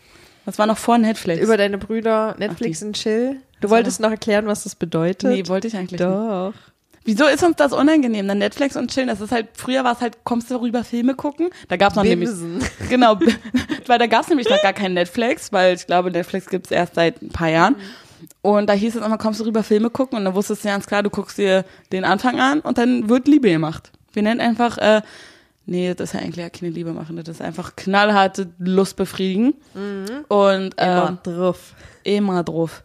[0.45, 1.43] Was war noch vor Netflix?
[1.43, 3.41] Über deine Brüder, Netflix Ach, und Chill.
[3.61, 5.31] Du wolltest noch erklären, was das bedeutet?
[5.31, 6.03] nee, wollte ich eigentlich nicht.
[6.03, 6.55] Doch.
[7.09, 8.29] Wieso ist uns das unangenehm?
[8.29, 9.09] Dann Netflix und chillen.
[9.09, 11.49] Das ist halt, früher war es halt, kommst du rüber Filme gucken?
[11.69, 12.63] Da gab's noch nämlich, Bimsen.
[12.91, 13.19] genau,
[13.87, 17.23] weil da gab's nämlich noch gar kein Netflix, weil ich glaube, Netflix gibt's erst seit
[17.23, 17.77] ein paar Jahren.
[18.43, 20.19] Und da hieß es immer, kommst du rüber Filme gucken?
[20.19, 23.29] Und dann wusstest du ganz klar, du guckst dir den Anfang an und dann wird
[23.29, 23.91] Liebe gemacht.
[24.13, 25.03] Wir nennen einfach, äh,
[25.67, 29.55] nee, das ist ja eigentlich ja keine Liebe machen, das ist einfach knallharte Lust befriedigen.
[30.29, 31.75] Und äh, Immer drauf.
[32.05, 32.83] immer drauf.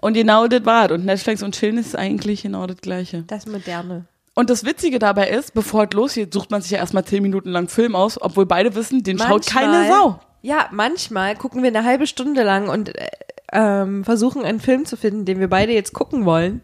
[0.00, 0.92] Und genau das war es.
[0.92, 3.22] Und Netflix und Chillen ist eigentlich genau das Gleiche.
[3.28, 4.06] Das Moderne.
[4.34, 7.50] Und das Witzige dabei ist, bevor es losgeht, sucht man sich ja erstmal zehn Minuten
[7.50, 10.18] lang Film aus, obwohl beide wissen, den schaut keine Sau.
[10.40, 13.06] Ja, manchmal gucken wir eine halbe Stunde lang und äh,
[13.52, 16.60] ähm, versuchen einen Film zu finden, den wir beide jetzt gucken wollen.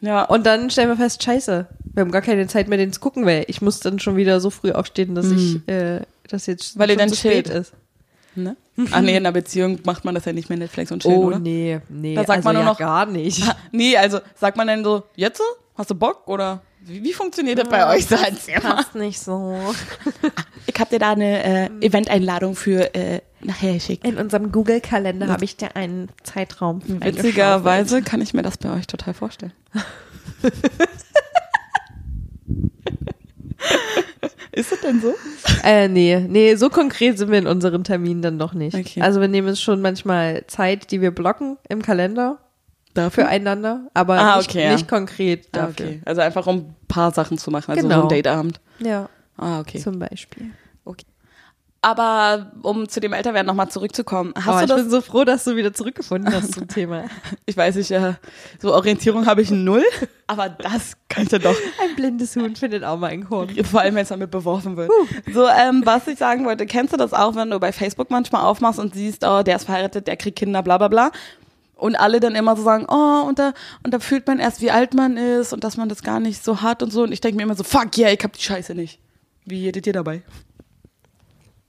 [0.00, 3.00] Ja, Und dann stellen wir fest, scheiße, wir haben gar keine Zeit mehr, den zu
[3.00, 6.78] gucken, weil ich muss dann schon wieder so früh aufstehen, dass ich äh, das jetzt
[6.78, 7.72] Weil schon dann zu spät ist.
[8.34, 8.56] ne?
[8.92, 11.26] Ach nee, in einer Beziehung macht man das ja nicht mehr Netflix und Chillen, Oh
[11.26, 11.38] oder?
[11.38, 13.42] nee, nee, Da sagt also man nur ja noch- gar nicht.
[13.72, 15.44] Nee, also sagt man dann so, jetzt so?
[15.76, 16.26] Hast du Bock?
[16.28, 18.06] Oder wie, wie funktioniert das bei euch?
[18.06, 18.32] So, mal.
[18.60, 19.74] Passt nicht so.
[20.66, 24.06] Ich hab dir da eine äh, Eventeinladung für äh, nachher geschickt.
[24.06, 26.82] In unserem Google-Kalender habe ich dir einen Zeitraum.
[26.86, 29.52] Witzigerweise kann ich mir das bei euch total vorstellen.
[34.52, 35.14] Ist es denn so?
[35.64, 38.74] Äh, nee, nee, so konkret sind wir in unseren Terminen dann doch nicht.
[38.74, 39.00] Okay.
[39.00, 42.38] Also wir nehmen uns schon manchmal Zeit, die wir blocken im Kalender
[43.04, 43.24] Dafür?
[43.24, 44.72] füreinander, aber Ah, nicht, okay, ja.
[44.72, 45.86] nicht konkret Ah, dafür.
[45.86, 46.02] okay.
[46.04, 48.02] Also einfach um ein paar Sachen zu machen, also so Genau.
[48.02, 48.60] ein Dateabend.
[48.80, 49.78] Ja, Ah, okay.
[49.78, 50.50] zum Beispiel.
[51.82, 54.76] Aber um zu dem Älterwerden nochmal zurückzukommen, hast oh, du ich das?
[54.82, 57.04] bin so froh, dass du wieder zurückgefunden hast zum Thema.
[57.46, 58.16] Ich weiß nicht, äh,
[58.60, 59.82] so Orientierung habe ich null,
[60.26, 63.48] aber das könnte doch, Ein blindes Huhn findet auch mal ein Korn.
[63.64, 64.90] vor allem wenn es damit beworfen wird.
[65.32, 68.42] So, ähm, was ich sagen wollte, kennst du das auch, wenn du bei Facebook manchmal
[68.44, 71.10] aufmachst und siehst, oh, der ist verheiratet, der kriegt Kinder, bla bla bla.
[71.80, 74.70] Und alle dann immer so sagen, oh, und da, und da fühlt man erst, wie
[74.70, 77.02] alt man ist und dass man das gar nicht so hat und so.
[77.02, 79.00] Und ich denke mir immer so, fuck yeah, ich hab die Scheiße nicht.
[79.46, 80.22] Wie jedet ihr dabei?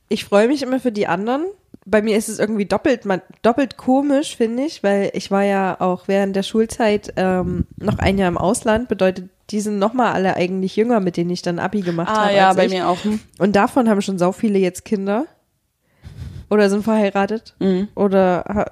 [0.10, 1.45] Ich freue mich immer für die anderen.
[1.86, 5.80] Bei mir ist es irgendwie doppelt, man, doppelt komisch, finde ich, weil ich war ja
[5.80, 8.88] auch während der Schulzeit ähm, noch ein Jahr im Ausland.
[8.88, 12.36] Bedeutet, die sind nochmal alle eigentlich jünger, mit denen ich dann Abi gemacht Ah habe.
[12.36, 12.71] ja, als bei ich.
[12.71, 13.04] mir auch.
[13.04, 13.19] Hm.
[13.39, 15.26] Und davon haben schon sau viele jetzt Kinder.
[16.50, 17.56] Oder sind verheiratet.
[17.60, 17.88] Mhm.
[17.95, 18.65] Oder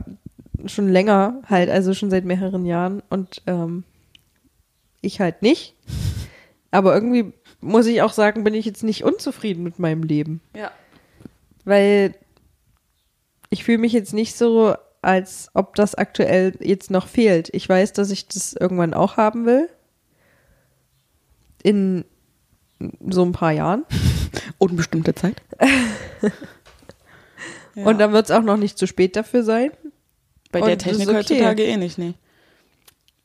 [0.65, 3.01] schon länger halt, also schon seit mehreren Jahren.
[3.09, 3.83] Und ähm,
[5.01, 5.75] ich halt nicht.
[6.71, 10.41] Aber irgendwie muss ich auch sagen, bin ich jetzt nicht unzufrieden mit meinem Leben.
[10.55, 10.71] Ja.
[11.65, 12.15] Weil
[13.49, 17.49] ich fühle mich jetzt nicht so, als ob das aktuell jetzt noch fehlt.
[17.53, 19.69] Ich weiß, dass ich das irgendwann auch haben will.
[21.63, 22.05] In
[23.09, 23.85] so ein paar Jahren.
[24.57, 25.41] Unbestimmte Zeit.
[27.75, 27.85] Ja.
[27.85, 29.71] Und dann wird es auch noch nicht zu spät dafür sein.
[30.51, 31.17] Bei Und der das Technik okay.
[31.17, 32.13] heutzutage eh nicht, nee.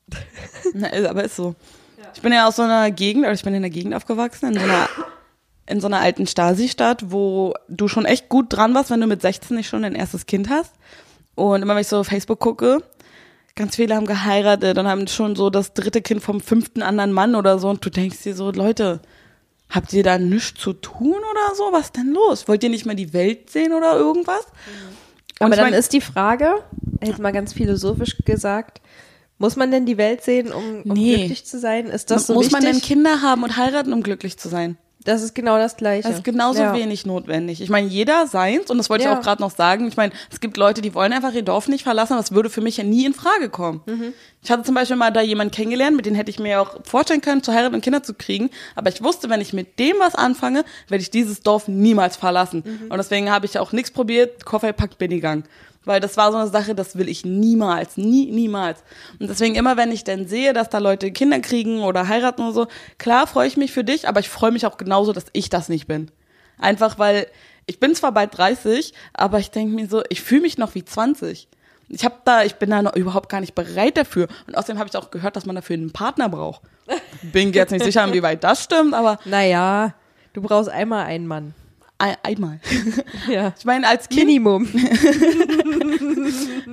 [0.75, 1.55] Na, ist- aber ist so.
[2.15, 4.55] Ich bin ja aus so einer Gegend, oder ich bin in einer Gegend aufgewachsen, in
[4.55, 4.89] so einer,
[5.67, 9.23] in so einer alten Stasi-Stadt, wo du schon echt gut dran warst, wenn du mit
[9.23, 10.75] 16 nicht schon dein erstes Kind hast.
[11.35, 12.79] Und immer wenn ich so auf Facebook gucke,
[13.57, 17.35] ganz viele haben geheiratet und haben schon so das dritte Kind vom fünften anderen Mann
[17.35, 17.69] oder so.
[17.71, 19.01] Und du denkst dir so, Leute,
[19.71, 21.73] habt ihr da nichts zu tun oder so?
[21.73, 22.47] Was denn los?
[22.47, 24.47] Wollt ihr nicht mal die Welt sehen oder irgendwas?
[25.41, 26.55] Und Aber dann mein- ist die Frage,
[27.03, 28.81] jetzt mal ganz philosophisch gesagt,
[29.39, 31.17] muss man denn die Welt sehen, um, um Nee.
[31.17, 31.87] glücklich zu sein?
[31.87, 32.63] Ist das so muss wichtig?
[32.63, 34.77] man denn Kinder haben und heiraten, um glücklich zu sein?
[35.07, 36.09] das ist genau das Gleiche.
[36.09, 36.73] Das ist genauso ja.
[36.73, 37.61] wenig notwendig.
[37.61, 39.13] Ich meine, jeder seins, und das wollte Ja.
[39.13, 41.69] ich auch gerade noch sagen, ich meine, es gibt Leute, die wollen einfach ihr Dorf
[41.69, 43.83] nicht verlassen, das würde für mich ja nie in Frage kommen.
[43.85, 44.15] Mhm.
[44.45, 47.23] Ich hatte zum Beispiel mal da jemanden kennengelernt, mit dem hätte ich mir auch vorstellen
[47.23, 50.15] können, zu heiraten und Kinder zu kriegen, aber ich wusste, wenn ich mit dem was
[50.15, 52.63] anfange, werde ich dieses Dorf niemals verlassen.
[52.65, 52.91] Mhm.
[52.91, 55.45] Und deswegen habe ich auch nichts probiert, Koffer gepackt, bin gegangen.
[55.87, 58.83] Weil das war so eine Sache, das will ich niemals, nie, niemals.
[59.19, 62.53] Und deswegen immer, wenn ich dann sehe, dass da Leute Kinder kriegen oder heiraten oder
[62.53, 62.67] so,
[62.99, 65.71] klar freue ich mich für dich, aber ich freue mich auch genauso, dass ich das
[65.71, 66.11] nicht bin.
[66.59, 67.29] Einfach weil
[67.65, 70.85] ich bin zwar bald 30, aber ich denke mir so, ich fühle mich noch wie
[70.85, 71.49] 20.
[71.89, 74.29] Ich habe da, ich bin da noch überhaupt gar nicht bereit dafür.
[74.47, 76.63] Und außerdem habe ich auch gehört, dass man dafür einen Partner braucht.
[77.23, 79.95] Bin jetzt nicht sicher, inwieweit das stimmt, aber Naja,
[80.33, 81.55] du brauchst einmal einen Mann.
[81.99, 82.61] ein, einmal.
[83.31, 83.55] Ja.
[83.59, 84.69] Ich meine, als Kind Minimum.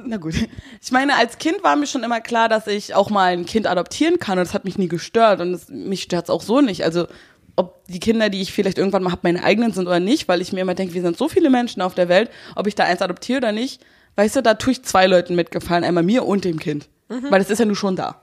[0.06, 0.36] Na gut.
[0.82, 3.68] Ich meine, als Kind war mir schon immer klar, dass ich auch mal ein Kind
[3.68, 6.62] adoptieren kann und das hat mich nie gestört und es, mich stört es auch so
[6.62, 6.84] nicht.
[6.84, 7.08] Also
[7.56, 10.42] ob die Kinder, die ich vielleicht irgendwann mal habe, meine eigenen sind oder nicht, weil
[10.42, 12.86] ich mir immer denke, wir sind so viele Menschen auf der Welt, ob ich da
[12.86, 13.82] eins adoptiere oder nicht,
[14.16, 17.50] weißt du, da tue ich zwei Leuten mitgefallen, einmal mir und dem Kind, weil das
[17.50, 18.22] ist ja nur schon da.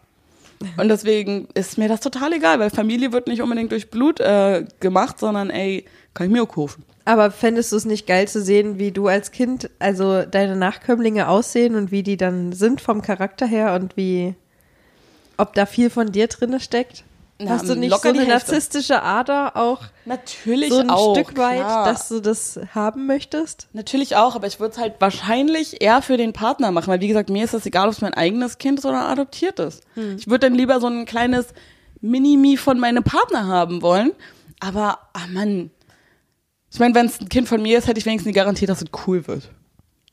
[0.77, 4.65] Und deswegen ist mir das total egal, weil Familie wird nicht unbedingt durch Blut äh,
[4.81, 6.85] gemacht, sondern ey, kann ich mir auch kaufen.
[7.05, 11.29] Aber fändest du es nicht geil zu sehen, wie du als Kind, also deine Nachkömmlinge
[11.29, 14.35] aussehen und wie die dann sind vom Charakter her und wie,
[15.37, 17.05] ob da viel von dir drinne steckt?
[17.41, 21.15] Na, Hast du nicht locker so die eine narzisstische Ader auch Natürlich so ein auch,
[21.15, 21.85] Stück weit, klar.
[21.85, 23.69] dass du das haben möchtest?
[23.73, 27.07] Natürlich auch, aber ich würde es halt wahrscheinlich eher für den Partner machen, weil wie
[27.07, 29.83] gesagt, mir ist es egal, ob es mein eigenes Kind ist oder adoptiertes.
[30.17, 31.55] Ich würde dann lieber so ein kleines
[32.01, 34.11] Minimi von meinem Partner haben wollen,
[34.59, 35.71] aber, ah Mann,
[36.73, 38.83] ich meine, wenn es ein Kind von mir ist, hätte ich wenigstens die Garantie, dass
[38.83, 39.51] es cool wird.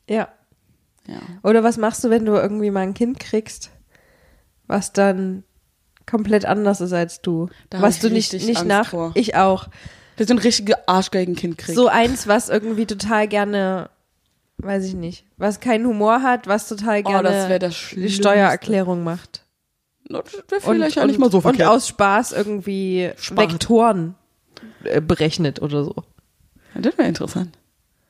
[0.08, 0.28] Ja.
[1.08, 1.20] Ja.
[1.42, 3.70] Oder was machst du, wenn du irgendwie mal ein Kind kriegst,
[4.66, 5.44] was dann
[6.06, 7.48] komplett anders ist als du?
[7.70, 8.88] Da was du nicht, nicht Angst nach.
[8.90, 9.12] vor.
[9.14, 9.68] Ich auch.
[10.16, 11.74] Dass ich ein richtige Arschgeigenkind krieg.
[11.74, 13.90] So eins, was irgendwie total gerne,
[14.58, 18.08] weiß ich nicht, was keinen Humor hat, was total Oh, gerne das die.
[18.08, 19.42] Steuererklärung macht.
[20.08, 21.68] Das wäre vielleicht ja nicht mal so und verkehrt.
[21.68, 23.52] aus Spaß irgendwie Spart.
[23.52, 24.14] Vektoren
[24.84, 25.94] äh, berechnet oder so.
[26.74, 27.58] Ja, das wäre interessant.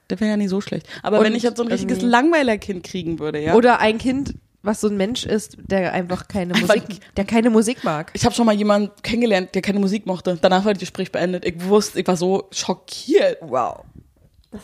[0.09, 0.87] Das wäre ja nicht so schlecht.
[1.03, 3.55] Aber Und wenn ich jetzt so ein richtiges Langweilerkind kriegen würde, ja.
[3.55, 4.35] Oder ein Kind,
[4.67, 8.11] was so ein Mensch ist, der einfach keine Einfach- Musik, der keine Musik mag.
[8.15, 10.39] Ich habe schon mal jemanden kennengelernt, der keine Musik mochte.
[10.41, 11.45] Danach war das Gespräch beendet.
[11.47, 13.39] Ich wusste, ich war so schockiert.
[13.41, 13.85] Wow.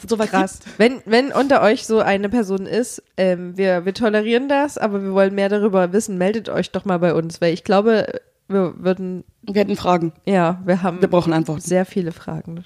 [0.07, 0.61] so Krass.
[0.79, 5.12] Wenn, wenn unter euch so eine Person ist, ähm, wir, wir tolerieren das, aber wir
[5.12, 8.07] wollen mehr darüber wissen, meldet euch doch mal bei uns, weil ich glaube,
[8.49, 9.55] wir würden, gibt.
[9.55, 10.12] Wir hätten Fragen.
[10.27, 11.61] ja, wir haben Wir brauchen Antworten.
[11.62, 12.65] sehr viele Fragen.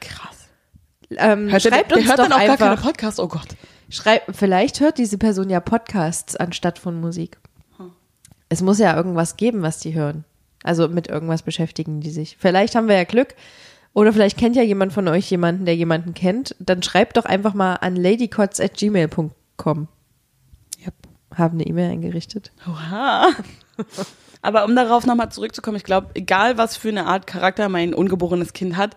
[0.00, 0.48] Krass.
[1.10, 2.84] Ähm, schreibt der, uns der hört doch dann auch gar keine einfach.
[2.84, 3.18] Podcasts.
[3.20, 3.48] Oh Gott.
[3.90, 7.38] Schreib, vielleicht hört diese Person ja Podcasts anstatt von Musik.
[8.50, 10.24] Es muss ja irgendwas geben, was die hören.
[10.62, 12.36] Also mit irgendwas beschäftigen die sich.
[12.38, 13.34] Vielleicht haben wir ja Glück.
[13.94, 16.54] Oder vielleicht kennt ja jemand von euch jemanden, der jemanden kennt.
[16.58, 19.88] Dann schreibt doch einfach mal an ladycots.gmail.com.
[20.84, 20.94] Yep.
[21.34, 22.52] Haben eine E-Mail eingerichtet.
[22.66, 23.30] Oha.
[24.42, 28.52] Aber um darauf nochmal zurückzukommen, ich glaube, egal was für eine Art Charakter mein ungeborenes
[28.52, 28.96] Kind hat,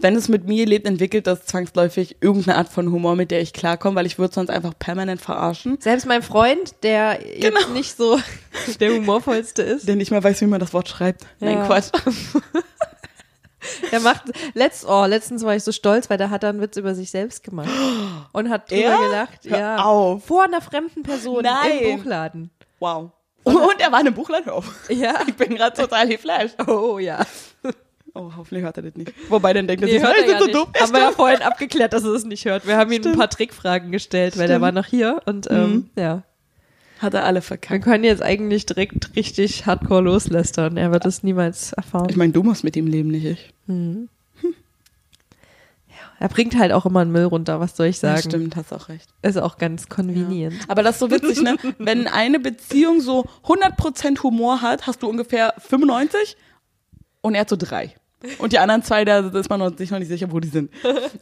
[0.00, 3.52] wenn es mit mir lebt, entwickelt das zwangsläufig irgendeine Art von Humor, mit der ich
[3.52, 7.68] klarkomme, weil ich würde sonst einfach permanent verarschen, Selbst mein Freund, der jetzt Genau.
[7.74, 8.18] nicht so
[8.80, 11.22] der humorvollste ist, der nicht mal weiß, wie man das Wort schreibt.
[11.40, 11.66] Nein, Ja.
[11.66, 11.90] Quatsch.
[13.92, 14.22] der macht
[14.54, 17.10] letzt, oh, letztens war ich so stolz, weil der hat da einen Witz über sich
[17.10, 17.68] selbst gemacht
[18.32, 18.98] und hat drüber Er?
[18.98, 19.40] gelacht.
[19.46, 19.76] Hör ja.
[19.84, 20.24] auf.
[20.24, 21.78] Vor einer fremden Person Nein.
[21.80, 22.50] im Buchladen.
[22.78, 23.10] Wow.
[23.44, 24.66] Und er war in einem Buchladen auf.
[24.90, 25.20] Ja.
[25.26, 26.54] Ich bin gerade total geflasht.
[26.68, 27.24] Oh ja.
[28.18, 29.12] Oh, hoffentlich hört er das nicht.
[29.30, 30.54] Wobei, dann denkt er Nee, sich, hört er ja so nicht.
[30.56, 30.68] dumm.
[30.80, 32.66] Haben wir ja vorhin abgeklärt, dass er es nicht hört.
[32.66, 33.18] Wir haben ihm ein Stimmt.
[33.18, 34.62] paar Trickfragen gestellt, weil der Stimmt.
[34.62, 36.22] war noch hier und ähm, ja.
[36.98, 37.84] Hat er alle Wir verkackt.
[37.84, 40.76] können jetzt eigentlich direkt richtig hardcore loslästern.
[40.76, 42.08] Er wird es niemals erfahren.
[42.10, 43.52] Ich meine, du musst mit ihm leben, nicht ich.
[46.20, 48.28] Er bringt halt auch immer einen Müll runter, was soll ich Ja, sagen?
[48.30, 49.08] stimmt, hast auch recht.
[49.22, 50.56] Ist auch ganz convenient.
[50.66, 51.56] Aber das ist so witzig, ne?
[51.78, 56.36] Wenn eine Beziehung so 100% Humor hat, hast du ungefähr 95
[57.20, 57.94] und er hat so drei.
[58.38, 60.72] Und die anderen zwei, da ist man sich noch nicht sicher, wo die sind.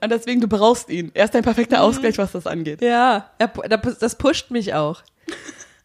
[0.01, 1.11] Und deswegen, du brauchst ihn.
[1.15, 2.81] Er ist dein perfekter Ausgleich, was das angeht.
[2.81, 5.03] Ja, er, das pusht mich auch.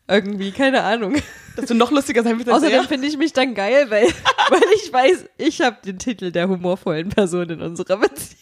[0.07, 1.15] Irgendwie, keine Ahnung.
[1.55, 2.87] Dass du noch lustiger sein willst als Außerdem er.
[2.87, 4.05] finde ich mich dann geil, weil,
[4.49, 8.37] weil ich weiß, ich habe den Titel der humorvollen Person in unserer Beziehung.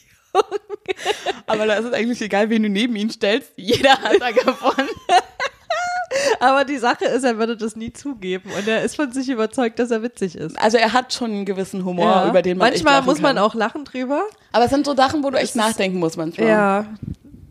[1.47, 3.51] Aber da ist es eigentlich egal, wen du neben ihn stellst.
[3.55, 4.89] Jeder hat da gewonnen.
[6.39, 9.80] Aber die Sache ist, er würde das nie zugeben und er ist von sich überzeugt,
[9.80, 10.58] dass er witzig ist.
[10.60, 13.86] Also er hat schon einen gewissen Humor, über den man Manchmal muss man auch lachen
[13.86, 14.24] drüber.
[14.52, 16.48] Aber es sind so Sachen, wo du echt nachdenken musst manchmal.
[16.48, 16.86] Ja.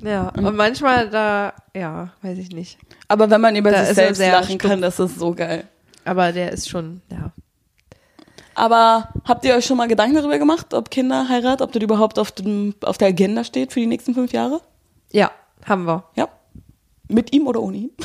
[0.02, 0.28] Ja.
[0.36, 2.78] Und manchmal da, ja, weiß ich nicht.
[3.08, 4.62] Aber wenn man über Da sich selbst lachen stumpf.
[4.62, 5.64] kann, das ist so geil.
[6.04, 7.32] Aber der ist schon, ja.
[8.54, 12.32] Aber habt ihr euch schon mal Gedanken darüber gemacht, ob Kinderheirat, ob das überhaupt auf,
[12.32, 14.60] dem, auf der Agenda steht für die nächsten fünf Jahre?
[15.12, 15.30] Ja,
[15.64, 16.04] haben wir.
[16.16, 16.28] Ja.
[17.08, 17.90] Mit ihm oder ohne ihn?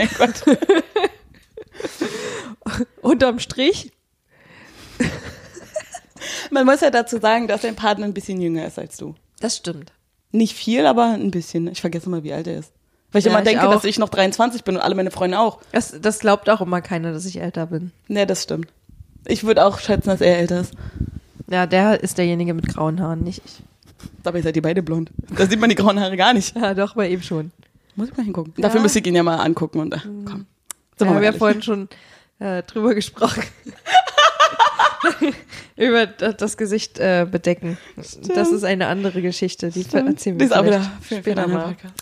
[0.00, 0.58] Nein, Gott.
[3.02, 3.92] Unterm Strich.
[6.50, 9.14] Man muss ja dazu sagen, dass dein Partner ein bisschen jünger ist als du.
[9.40, 9.92] Das stimmt.
[10.32, 11.66] Nicht viel, aber ein bisschen.
[11.68, 12.72] Ich vergesse mal, wie alt er ist.
[13.12, 13.72] Weil ich Ja, immer ich denke, auch.
[13.72, 15.60] dass ich noch 23 bin und alle meine Freunde auch.
[15.72, 17.92] Das, das glaubt auch immer keiner, dass ich älter bin.
[18.08, 18.68] Ne, das stimmt.
[19.26, 20.74] Ich würde auch schätzen, dass er älter ist.
[21.48, 23.62] Ja, der ist derjenige mit grauen Haaren, nicht ich.
[24.22, 25.10] Dabei seid ihr beide blond.
[25.36, 26.54] Da sieht man die grauen Haare gar nicht.
[26.56, 27.50] Ja, doch, bei ihm schon.
[27.96, 28.52] Muss ich mal hingucken.
[28.56, 28.62] Ja.
[28.62, 30.46] Dafür müsst ihr ihn ja mal angucken und äh, komm.
[30.96, 31.38] Sind Ja, wir haben ehrlich.
[31.38, 31.88] vorhin schon
[32.38, 33.42] äh, drüber gesprochen.
[35.76, 37.78] Über da- das Gesicht äh, bedecken.
[37.96, 41.20] Das ist eine andere Geschichte, die ver- erzählen wir Das ist auch wieder für, für
[41.22, 41.64] später einen mal.
[41.68, 41.94] Podcast.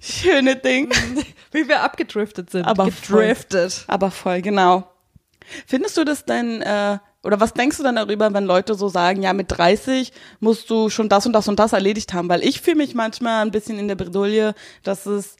[0.00, 0.90] Schöne Ding.
[1.52, 2.64] Wie wir abgedriftet sind.
[2.64, 3.20] Aber voll.
[3.22, 3.84] gedriftet.
[3.88, 4.90] Aber voll, genau.
[5.66, 9.22] Findest du das denn, äh, oder was denkst du dann darüber, wenn Leute so sagen,
[9.22, 12.28] ja, mit 30 musst du schon das und das und das erledigt haben?
[12.28, 14.54] Weil ich fühle mich manchmal ein bisschen in der Bredouille,
[14.84, 15.36] dass es,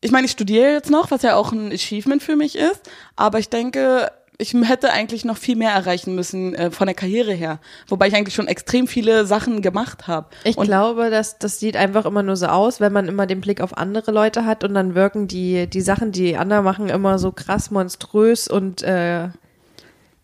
[0.00, 3.38] ich meine, ich studiere jetzt noch, was ja auch ein Achievement für mich ist, aber
[3.38, 7.60] ich denke, ich hätte eigentlich noch viel mehr erreichen müssen äh, von der Karriere her.
[7.86, 10.26] Wobei ich eigentlich schon extrem viele Sachen gemacht habe.
[10.42, 13.40] Ich Und glaube, dass das sieht einfach immer nur so aus, wenn man immer den
[13.40, 17.20] Blick auf andere Leute hat und dann wirken die, die Sachen, die andere machen, immer
[17.20, 19.28] so krass monströs und äh,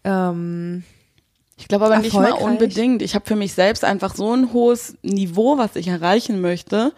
[0.04, 0.84] ähm,
[1.56, 3.02] Ich glaube aber nicht mal unbedingt.
[3.02, 6.92] Ich habe für mich selbst einfach so ein hohes Niveau, was ich erreichen möchte,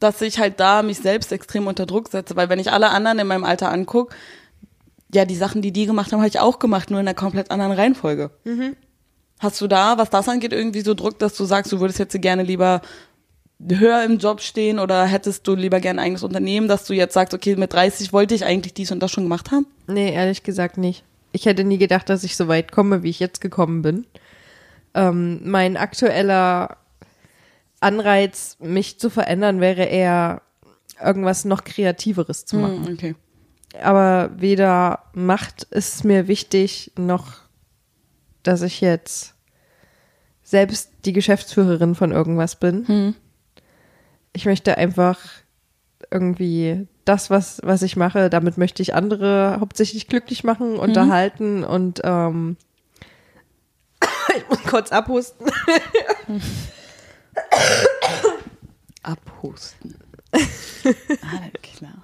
[0.00, 2.36] dass ich halt da mich selbst extrem unter Druck setze.
[2.36, 4.14] Weil wenn ich alle anderen in meinem Alter angucke,
[5.12, 7.50] ja, die Sachen, die die gemacht haben, habe ich auch gemacht, nur in einer komplett
[7.50, 8.30] anderen Reihenfolge.
[9.38, 12.20] Hast du da, was das angeht, irgendwie so Druck, dass du sagst, du würdest jetzt
[12.20, 12.80] gerne lieber
[13.70, 17.14] höher im Job stehen oder hättest du lieber gerne ein eigenes Unternehmen, dass du jetzt
[17.14, 19.66] sagst, okay, mit 30 wollte ich eigentlich dies und das schon gemacht haben?
[19.86, 21.04] nee, ehrlich gesagt nicht.
[21.34, 24.06] Ich hätte nie gedacht, dass ich so weit komme, wie ich jetzt gekommen bin.
[24.94, 26.76] Ähm, mein aktueller
[27.80, 30.42] Anreiz, mich zu verändern, wäre eher
[31.02, 32.86] irgendwas noch Kreativeres zu machen.
[32.86, 33.14] Hm, okay.
[33.82, 37.38] aber weder Macht ist mir wichtig, noch
[38.44, 39.34] dass ich jetzt
[40.44, 42.86] selbst die Geschäftsführerin von irgendwas bin.
[42.86, 43.14] Hm.
[44.32, 45.18] Ich möchte einfach
[46.14, 52.00] irgendwie das, was, was ich mache, damit möchte ich andere hauptsächlich glücklich machen, unterhalten und
[52.04, 52.56] ähm,
[54.36, 55.46] ich muss kurz abhusten.
[59.02, 59.96] Abhusten.
[60.32, 62.02] ah, klar.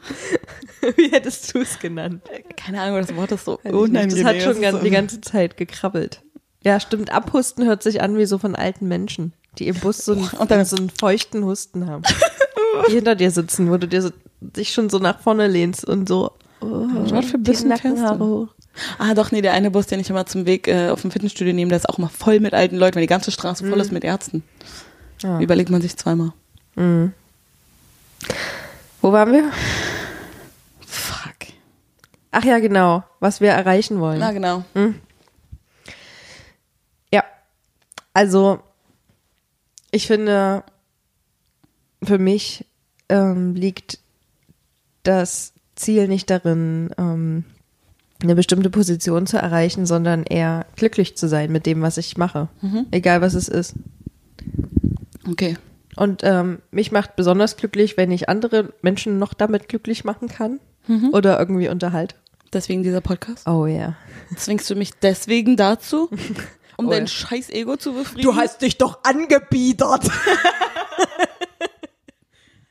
[0.96, 2.22] Wie hättest du es genannt?
[2.56, 4.10] Keine Ahnung, das Wort ist so unangenehm.
[4.10, 6.22] Das hat schon ganz, die ganze Zeit gekrabbelt.
[6.62, 7.10] Ja, stimmt.
[7.10, 10.50] Abhusten hört sich an wie so von alten Menschen, die im Bus so einen, Und
[10.50, 12.02] dann- so einen feuchten Husten haben.
[12.88, 16.08] die hinter dir sitzen, wo du dir so, dich schon so nach vorne lehnst und
[16.08, 16.32] so.
[16.60, 17.72] Oh, Was für die Bissen.
[18.98, 21.52] Ah, doch, nee, der eine Bus, den ich immer zum Weg äh, auf dem Fitnessstudio
[21.54, 23.92] nehme, der ist auch mal voll mit alten Leuten, weil die ganze Straße voll ist
[23.92, 24.42] mit Ärzten.
[25.22, 25.40] Ja.
[25.40, 26.32] Überlegt man sich zweimal.
[29.02, 29.50] Wo waren wir?
[30.86, 31.48] Fuck.
[32.30, 33.02] Ach ja, genau.
[33.18, 34.18] Was wir erreichen wollen.
[34.18, 34.64] Na, genau.
[37.12, 37.24] Ja.
[38.14, 38.60] Also,
[39.90, 40.62] ich finde,
[42.02, 42.66] für mich
[43.08, 43.98] ähm, liegt
[45.02, 47.44] das Ziel nicht darin, ähm,
[48.22, 52.48] eine bestimmte Position zu erreichen, sondern eher glücklich zu sein mit dem, was ich mache.
[52.90, 53.74] Egal was es ist.
[55.28, 55.56] Okay.
[55.96, 60.60] Und ähm, mich macht besonders glücklich, wenn ich andere Menschen noch damit glücklich machen kann
[61.12, 62.14] oder irgendwie unterhalte.
[62.52, 63.46] Deswegen dieser Podcast.
[63.46, 63.96] Oh ja.
[64.36, 66.10] Zwingst du mich deswegen dazu,
[66.76, 67.06] um Oh dein ja.
[67.08, 68.36] scheiß Ego zu befriedigen?
[68.60, 70.10] dich doch angebiedert.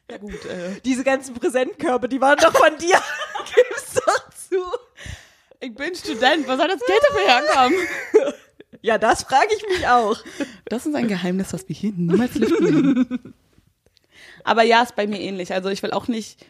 [0.09, 0.45] ja gut.
[0.45, 2.95] Äh, Diese ganzen Präsentkörbe, die waren doch von dir.
[3.55, 4.61] Gib's doch zu.
[5.59, 6.47] ich bin Student.
[6.47, 7.79] Was soll das Geld dafür herkommen?
[8.81, 10.17] Ja, das frage ich mich auch.
[10.65, 13.33] Das ist ein Geheimnis, was wir hier niemals lüften werden.
[14.45, 15.51] Aber ja, ist bei mir ähnlich.
[15.51, 16.45] Also ich will auch nicht,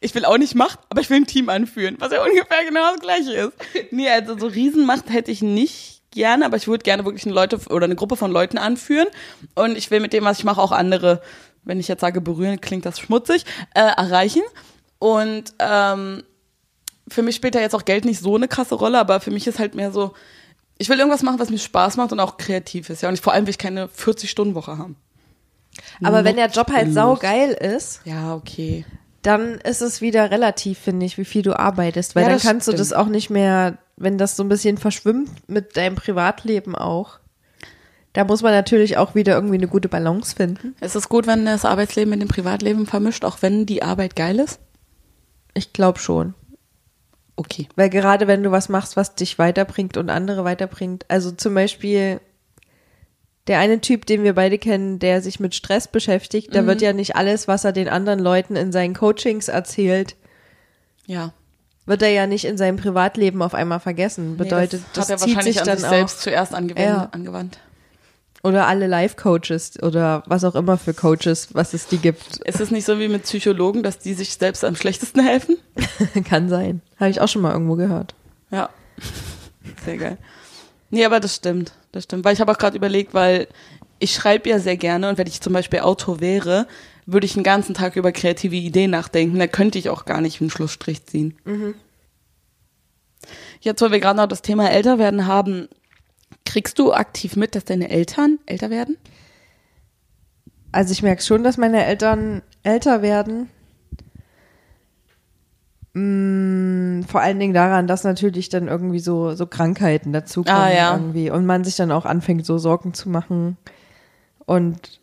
[0.00, 2.88] ich will auch nicht Macht, aber ich will ein Team anführen, was ja ungefähr genau
[2.92, 3.52] das gleiche ist.
[3.90, 7.58] Nee, also so Riesenmacht hätte ich nicht gerne, aber ich würde gerne wirklich eine Leute
[7.68, 9.08] oder eine Gruppe von Leuten anführen.
[9.56, 11.20] Und ich will mit dem, was ich mache, auch andere,
[11.64, 14.42] wenn ich jetzt sage berühren, klingt das schmutzig, äh, erreichen.
[14.98, 16.22] Und ähm,
[17.08, 19.46] für mich spielt da jetzt auch Geld nicht so eine krasse Rolle, aber für mich
[19.46, 20.14] ist halt mehr so,
[20.78, 23.08] ich will irgendwas machen, was mir Spaß macht und auch kreativ ist, ja.
[23.08, 24.96] Und ich, vor allem will ich keine 40-Stunden-Woche haben.
[26.02, 26.94] Aber wenn der Job halt Nutzlos.
[27.20, 28.84] saugeil ist, Ja, okay.
[29.22, 32.68] dann ist es wieder relativ, finde ich, wie viel du arbeitest, weil Ja, dann kannst
[32.68, 32.80] du stimmt.
[32.80, 37.18] das auch nicht mehr, wenn das so ein bisschen verschwimmt mit deinem Privatleben auch.
[38.14, 40.74] Da muss man natürlich auch wieder irgendwie eine gute Balance finden.
[40.80, 44.38] Es ist gut, wenn das Arbeitsleben mit dem Privatleben vermischt, auch wenn die Arbeit geil
[44.38, 44.60] ist.
[45.52, 46.34] Ich glaube schon.
[47.36, 47.68] Okay.
[47.74, 52.20] Weil gerade wenn du was machst, was dich weiterbringt und andere weiterbringt, also zum Beispiel
[53.48, 56.92] der eine Typ, den wir beide kennen, der sich mit Stress beschäftigt, da wird ja
[56.92, 60.14] nicht alles, was er den anderen Leuten in seinen Coachings erzählt,
[61.06, 61.32] Ja.
[61.84, 64.36] wird er ja nicht in seinem Privatleben auf einmal vergessen.
[64.38, 65.90] Bedeutet, nee, das, das, hat er zieht wahrscheinlich sich an dann sich auch.
[65.90, 67.08] selbst zuerst angewendet, Ja.
[67.10, 67.58] angewandt.
[68.44, 72.36] Oder alle Life-Coaches oder was auch immer für Coaches, was es die gibt.
[72.44, 75.56] Ist es nicht so wie mit Psychologen, dass die sich selbst am schlechtesten helfen?
[76.28, 76.82] Kann sein.
[77.00, 78.14] Habe ich auch schon mal irgendwo gehört.
[78.50, 78.68] Ja.
[79.86, 80.18] Sehr geil.
[80.90, 81.72] Nee, aber das stimmt.
[81.90, 82.26] Das stimmt.
[82.26, 83.48] Weil ich habe auch gerade überlegt, weil
[83.98, 86.66] ich schreibe ja sehr gerne und wenn ich zum Beispiel Autor wäre,
[87.06, 89.38] würde ich den ganzen Tag über kreative Ideen nachdenken.
[89.38, 91.34] Da könnte ich auch gar nicht einen Schlussstrich ziehen.
[93.60, 95.68] Jetzt, wo wir gerade noch das Thema älter werden haben,
[96.44, 98.96] kriegst du aktiv mit, dass deine Eltern älter werden?
[100.72, 103.48] Also ich merke schon, dass meine Eltern älter werden.
[105.92, 110.92] Mm, vor allen Dingen daran, dass natürlich dann irgendwie so, so Krankheiten dazukommen Ah, ja.
[110.96, 113.56] irgendwie und man sich dann auch anfängt, so Sorgen zu machen.
[114.44, 115.00] Und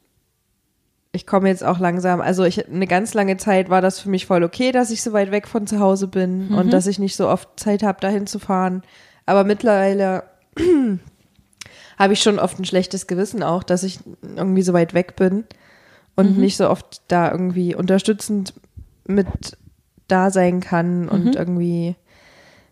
[1.14, 4.26] ich komme jetzt auch langsam, also ich eine ganz lange Zeit war das für mich
[4.26, 6.56] voll okay, dass ich so weit weg von zu Hause bin Mhm.
[6.56, 8.84] und dass ich nicht so oft Zeit habe, dahin zu fahren.
[9.26, 10.24] Aber mittlerweile
[12.02, 14.00] habe ich schon oft ein schlechtes Gewissen auch, dass ich
[14.36, 15.46] irgendwie so weit weg bin
[16.16, 16.42] und Mhm.
[16.42, 18.54] nicht so oft da irgendwie unterstützend
[19.08, 19.28] mit
[20.08, 21.32] da sein kann und Mhm.
[21.34, 21.96] irgendwie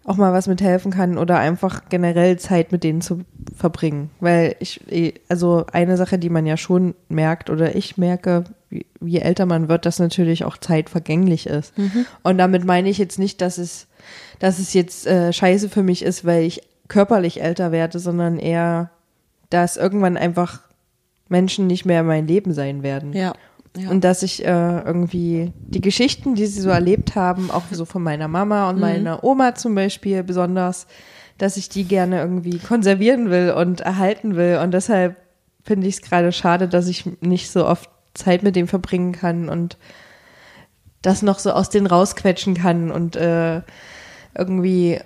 [0.06, 3.22] auch mal was mithelfen kann oder einfach generell Zeit mit denen zu
[3.56, 4.10] verbringen.
[4.20, 8.88] Weil ich, eh, also eine Sache, die man ja schon merkt oder ich merke, wie-
[9.02, 11.74] je älter man wird, dass natürlich auch Zeit vergänglich ist.
[12.24, 13.88] Und damit meine ich jetzt nicht, dass es,
[14.40, 18.90] dass es jetzt äh, scheiße für mich ist, weil ich körperlich älter werde, sondern eher,
[19.50, 20.62] dass irgendwann einfach
[21.28, 23.14] Menschen nicht mehr mein Leben sein werden.
[23.14, 23.34] Ja.
[23.78, 23.90] ja.
[23.90, 28.04] Und dass ich äh, irgendwie die Geschichten, die sie so erlebt haben, auch so von
[28.04, 28.70] meiner Mama Mhm.
[28.76, 30.88] und meiner Oma zum Beispiel besonders,
[31.38, 34.60] dass ich die gerne irgendwie konservieren will und erhalten will.
[34.62, 35.16] Und deshalb
[35.64, 39.50] finde ich es gerade schade, dass ich nicht so oft Zeit mit dem verbringen kann
[39.50, 39.78] und
[41.02, 43.62] das noch so aus denen rausquetschen kann und äh,
[44.38, 45.00] irgendwie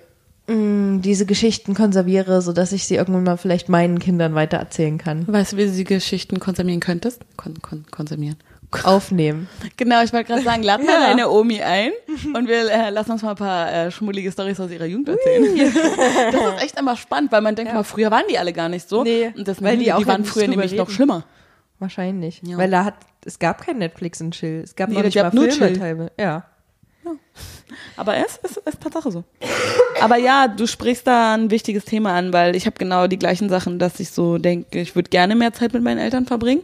[0.46, 5.26] mh, diese Geschichten konserviere, sodass ich sie irgendwann mal vielleicht meinen Kindern weitererzählen kann.
[5.26, 7.22] weißt du, wie du die Geschichten konsumieren könntest?
[7.36, 8.36] Kon kon konsumieren.
[8.84, 9.48] Aufnehmen.
[9.76, 11.06] Genau, ich wollte gerade sagen, lad mal Ja.
[11.08, 11.92] deine Omi ein
[12.34, 15.56] und wir äh, lassen uns mal ein paar äh, schmuddelige Storys aus ihrer Jugend erzählen.
[16.32, 18.88] das ist echt immer spannend, weil man denkt mal, früher waren die alle gar nicht
[18.88, 19.04] so.
[19.04, 20.94] Nee, und das, weil die auch die waren früher nämlich noch reden.
[20.94, 21.24] schlimmer.
[21.78, 22.40] Wahrscheinlich.
[22.44, 22.56] Ja.
[22.58, 24.62] Weil da hat, es gab kein Netflix und Chill.
[24.64, 25.78] Es gab Nee, noch nicht mal habt nur Filme Chill.
[25.78, 26.12] teilweise.
[26.18, 26.44] Ja.
[27.96, 29.24] Aber es ist, ist Tatsache so.
[30.04, 33.48] Aber ja, du sprichst da ein wichtiges Thema an, weil ich habe genau die gleichen
[33.48, 36.60] Sachen, dass ich so denke, ich würde gerne mehr Zeit mit meinen Eltern verbringen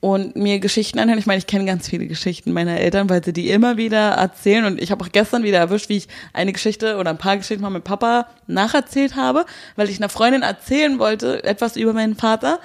[0.00, 1.20] und mir Geschichten anhören.
[1.20, 4.64] Ich meine, ich kenne ganz viele Geschichten meiner Eltern, weil sie die immer wieder erzählen.
[4.64, 7.62] Und ich habe auch gestern wieder erwischt, wie ich eine Geschichte oder ein paar Geschichten
[7.62, 12.58] mal mit Papa nacherzählt habe, weil ich einer Freundin erzählen wollte, etwas über meinen Vater.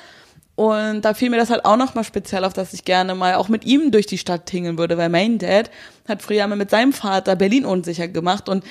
[0.55, 3.47] Und da fiel mir das halt auch nochmal speziell auf, dass ich gerne mal auch
[3.47, 5.69] mit ihm durch die Stadt tingeln würde, weil mein Dad
[6.07, 8.65] hat früher mal mit seinem Vater Berlin unsicher gemacht und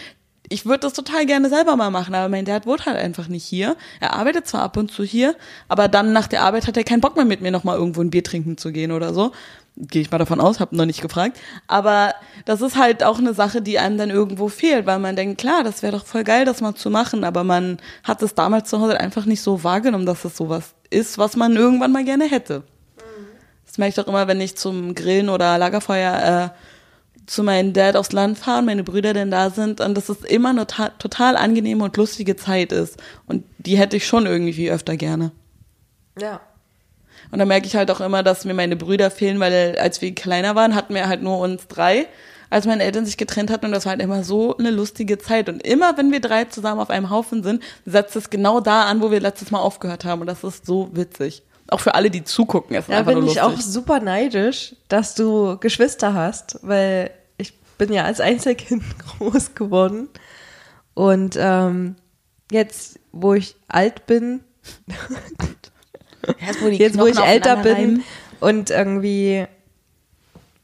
[0.49, 3.45] ich würde das total gerne selber mal machen, aber mein Dad wohnt halt einfach nicht
[3.45, 3.77] hier.
[4.01, 5.37] Er arbeitet zwar ab und zu hier,
[5.69, 8.11] aber dann nach der Arbeit hat er keinen Bock mehr mit mir nochmal irgendwo ein
[8.11, 9.33] Bier trinken zu gehen oder so.
[9.77, 11.39] Gehe ich mal davon aus, habe noch nicht gefragt.
[11.67, 15.41] Aber das ist halt auch eine Sache, die einem dann irgendwo fehlt, weil man denkt,
[15.41, 18.71] klar, das wäre doch voll geil, das mal zu machen, aber man hat es damals
[18.71, 22.25] zu Hause einfach nicht so wahrgenommen, dass es sowas ist, was man irgendwann mal gerne
[22.25, 22.65] hätte.
[23.67, 26.59] Das merke ich doch immer, wenn ich zum Grillen oder Lagerfeuer äh,
[27.29, 30.23] zu meinem Dad aufs Land fahre und meine Brüder denn da sind und dass es
[30.25, 32.97] immer eine ta- total angenehme und lustige Zeit ist.
[33.27, 35.31] Und die hätte ich schon irgendwie öfter gerne.
[36.19, 36.41] Ja.
[37.31, 40.15] Und da merke ich halt auch immer, dass mir meine Brüder fehlen, weil als wir
[40.15, 42.07] kleiner waren, hatten wir halt nur uns drei,
[42.49, 45.51] als meine Eltern sich getrennt hatten und das war halt immer so eine lustige Zeit.
[45.51, 49.03] Und immer, wenn wir drei zusammen auf einem Haufen sind, setzt es genau da an,
[49.03, 50.23] wo wir letztes Mal aufgehört haben.
[50.23, 51.43] Und das ist so witzig.
[51.71, 53.59] Auch für alle, die zugucken, ist Da einfach bin nur ich lustig.
[53.59, 57.18] auch super neidisch, dass du Geschwister hast, weil ich
[57.79, 58.83] bin ja als Einzelkind
[59.19, 60.09] groß geworden.
[60.95, 61.97] Und ähm,
[62.51, 64.41] jetzt, wo ich alt bin,
[66.41, 68.03] Jetzt, wo, jetzt wo ich älter bin
[68.41, 69.47] und irgendwie,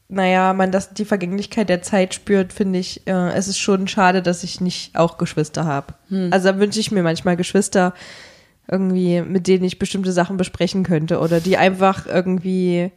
[0.07, 4.21] naja, man das die Vergänglichkeit der Zeit spürt, finde ich, äh, es ist schon schade,
[4.21, 5.93] dass ich nicht auch Geschwister habe.
[6.09, 6.29] Hm.
[6.31, 7.93] Also da wünsche ich mir manchmal Geschwister
[8.69, 12.91] irgendwie, mit denen ich bestimmte Sachen besprechen könnte oder die einfach irgendwie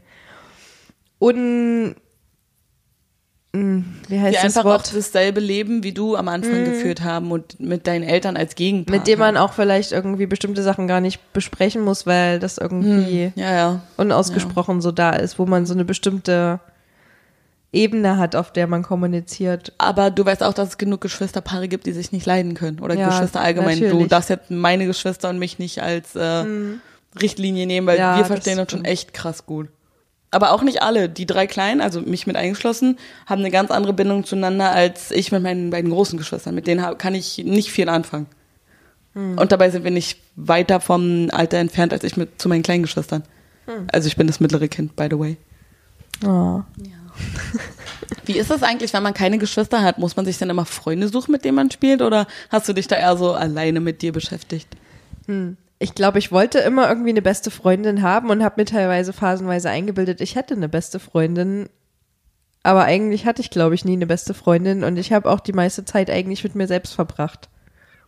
[1.18, 1.94] un
[3.52, 4.94] wie heißt Die das einfach auch Wort?
[4.94, 8.96] dasselbe Leben wie du am Anfang geführt haben und mit deinen Eltern als Gegenpart.
[8.98, 13.32] Mit dem man auch vielleicht irgendwie bestimmte Sachen gar nicht besprechen muss, weil das irgendwie
[13.36, 13.80] Ja, ja.
[13.96, 16.60] unausgesprochen so da ist, wo man so eine bestimmte
[17.72, 19.72] Ebene hat, auf der man kommuniziert.
[19.78, 22.80] Aber du weißt auch, dass es genug Geschwisterpaare gibt, die sich nicht leiden können.
[22.80, 23.78] Oder Ja, Geschwister allgemein.
[23.78, 24.08] Du natürlich.
[24.08, 26.44] darfst jetzt meine Geschwister und mich nicht als äh,
[27.20, 29.68] Richtlinie nehmen, weil Ja, wir verstehen uns schon echt krass gut.
[30.30, 31.08] Aber auch nicht alle.
[31.08, 35.32] Die drei Kleinen, also mich mit eingeschlossen, haben eine ganz andere Bindung zueinander als ich
[35.32, 36.54] mit meinen beiden großen Geschwistern.
[36.54, 38.26] Mit denen kann ich nicht viel anfangen.
[39.14, 39.38] Hm.
[39.38, 42.82] Und dabei sind wir nicht weiter vom Alter entfernt als ich mit zu meinen kleinen
[42.82, 43.22] Geschwistern.
[43.66, 43.86] Hm.
[43.90, 45.36] Also ich bin das mittlere Kind, by the way.
[46.24, 46.62] Oh.
[48.26, 49.98] Wie ist das eigentlich, wenn man keine Geschwister hat?
[49.98, 52.02] Muss man sich dann immer Freunde suchen, mit denen man spielt?
[52.02, 54.68] Oder hast du dich da eher so alleine mit dir beschäftigt?
[55.78, 59.70] Ich glaube, ich wollte immer irgendwie eine beste Freundin haben und habe mir teilweise phasenweise
[59.70, 61.68] eingebildet, ich hätte eine beste Freundin.
[62.64, 65.52] Aber eigentlich hatte ich, glaube ich, nie eine beste Freundin und ich habe auch die
[65.52, 67.48] meiste Zeit eigentlich mit mir selbst verbracht.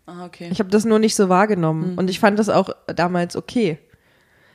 [0.07, 0.49] Ah, okay.
[0.51, 3.79] Ich habe das nur nicht so wahrgenommen und ich fand das auch damals okay.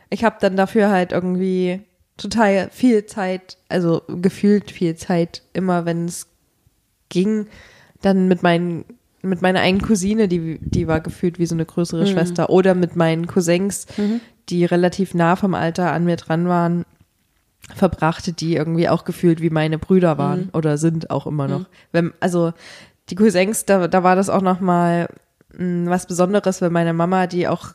[0.09, 1.81] Ich habe dann dafür halt irgendwie
[2.17, 6.27] total viel Zeit, also gefühlt viel Zeit, immer wenn es
[7.09, 7.47] ging,
[8.01, 8.85] dann mit meinen
[9.25, 12.95] mit meiner einen Cousine, die die war gefühlt wie so eine größere Schwester oder mit
[12.95, 13.87] meinen Cousins,
[14.49, 16.85] die relativ nah vom Alter an mir dran waren,
[17.75, 21.65] verbrachte, die irgendwie auch gefühlt wie meine Brüder waren oder sind auch immer noch.
[21.91, 22.53] Wenn, also
[23.09, 25.07] die Cousins, da, da war das auch noch mal
[25.57, 27.69] mh, was Besonderes, weil meine Mama die auch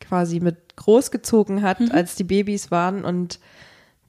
[0.00, 3.38] quasi mit großgezogen hat, als die Babys waren und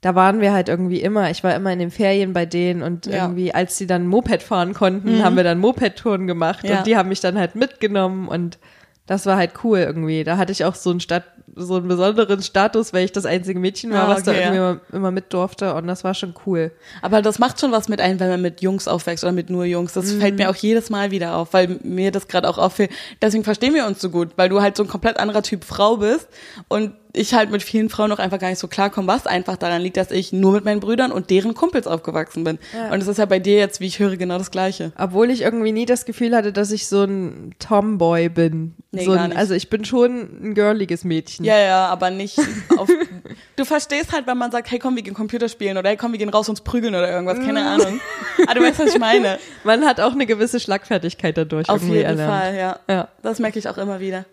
[0.03, 1.31] da waren wir halt irgendwie immer.
[1.31, 3.23] Ich war immer in den Ferien bei denen und Ja.
[3.23, 6.77] irgendwie, als sie dann Moped fahren konnten, haben wir dann Moped-Touren gemacht Ja.
[6.79, 8.59] und die haben mich dann halt mitgenommen und
[9.07, 10.23] das war halt cool irgendwie.
[10.23, 11.23] Da hatte ich auch so einen, Stat
[11.55, 14.57] so einen besonderen Status, weil ich das einzige Mädchen war, Ah, was da okay, irgendwie
[14.57, 14.71] ja.
[14.71, 16.71] immer, immer mit durfte und das war schon cool.
[17.01, 19.63] Aber das macht schon was mit ein, wenn man mit Jungs aufwächst oder mit nur
[19.65, 19.93] Jungs.
[19.93, 22.91] Das fällt mir auch jedes Mal wieder auf, weil mir das gerade auch auffällt.
[23.21, 25.97] Deswegen verstehen wir uns so gut, weil du halt so ein komplett anderer Typ Frau
[25.97, 26.27] bist
[26.67, 29.82] und ich halt mit vielen Frauen noch einfach gar nicht so klarkomme, was einfach daran
[29.82, 32.57] liegt, dass ich nur mit meinen Brüdern und deren Kumpels aufgewachsen bin.
[32.74, 32.91] Ja.
[32.91, 34.91] Und es ist ja bei dir jetzt, wie ich höre, genau das Gleiche.
[34.97, 38.74] Obwohl ich irgendwie nie das Gefühl hatte, dass ich so ein Tomboy bin.
[38.91, 39.38] Nee, so gar ein, nicht.
[39.38, 41.45] also ich bin schon ein girliges Mädchen.
[41.45, 42.39] Ja, ja, aber nicht
[42.78, 42.89] auf.
[43.55, 46.11] Du verstehst halt, wenn man sagt, hey komm, wir gehen Computer spielen oder hey komm,
[46.11, 47.99] wir gehen raus uns prügeln oder irgendwas, keine Ahnung.
[48.47, 49.38] Aber du weißt, was ich meine.
[49.64, 52.43] Man hat auch eine gewisse Schlagfertigkeit dadurch Auf irgendwie jeden erlernt.
[52.43, 52.80] Fall, ja.
[52.89, 53.07] Ja.
[53.22, 54.26] Das merke ich auch immer wieder.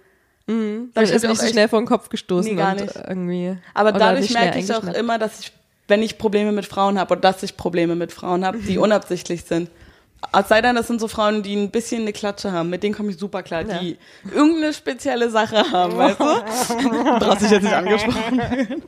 [0.50, 2.72] Man Dadurch ist mir nicht auch so echt- schnell vor den Kopf gestoßen Nee, gar
[2.72, 2.94] und nicht.
[3.08, 3.56] irgendwie.
[3.74, 5.52] Aber dadurch merke ich auch immer, dass ich,
[5.88, 9.44] wenn ich Probleme mit Frauen habe oder dass ich Probleme mit Frauen habe, die unabsichtlich
[9.44, 9.70] sind.
[10.38, 12.94] Es sei denn, das sind so Frauen, die ein bisschen eine Klatsche haben, mit denen
[12.94, 13.96] komme ich super klar, die
[14.34, 16.24] irgendeine spezielle Sache haben, weißt du?
[17.18, 18.38] Brauchst dich jetzt nicht angesprochen.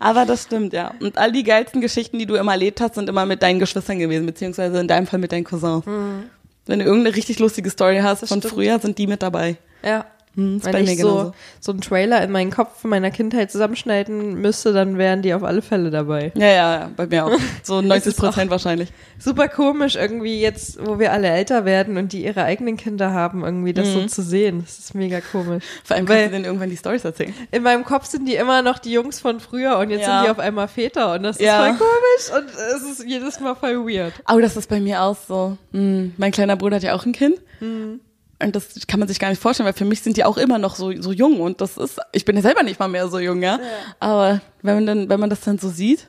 [0.00, 0.94] Aber das stimmt, ja.
[1.00, 3.98] Und all die geilsten Geschichten, die du immer erlebt hast, sind immer mit deinen Geschwistern
[4.00, 5.84] gewesen, beziehungsweise in deinem Fall mit deinen Cousins.
[5.86, 8.46] Wenn du irgendeine richtig lustige Story hast von stimmt.
[8.52, 9.56] früher, sind die mit dabei.
[9.84, 10.04] Ja.
[10.34, 14.72] Hm, Wenn ich so, so einen Trailer in meinen Kopf von meiner Kindheit zusammenschneiden müsste,
[14.72, 16.32] dann wären die auf alle Fälle dabei.
[16.34, 17.32] Ja, ja, ja, bei mir auch.
[17.62, 18.88] So 90 ist auch- Prozent wahrscheinlich.
[19.18, 23.44] Super komisch irgendwie jetzt, wo wir alle älter werden und die ihre eigenen Kinder haben,
[23.44, 23.92] irgendwie das Mhm.
[23.92, 24.62] so zu sehen.
[24.62, 25.64] Das ist mega komisch.
[25.84, 27.34] Vor allem Weil- du denen irgendwann die Stories erzählen.
[27.50, 30.18] In meinem Kopf sind die immer noch die Jungs von früher und jetzt Ja.
[30.20, 31.58] sind die auf einmal Väter und das ist Ja.
[31.74, 34.14] voll komisch und es ist jedes Mal voll weird.
[34.32, 35.58] Oh, das ist bei mir auch so.
[35.72, 37.36] Hm, mein kleiner Bruder hat ja auch ein Kind.
[37.60, 38.00] Mhm.
[38.42, 40.58] Und das kann man sich gar nicht vorstellen, weil für mich sind die auch immer
[40.58, 41.40] noch so, so jung.
[41.40, 43.58] Und das ist, ich bin ja selber nicht mal mehr so jung, ja.
[44.00, 46.08] Aber wenn man dann, wenn man das dann so sieht,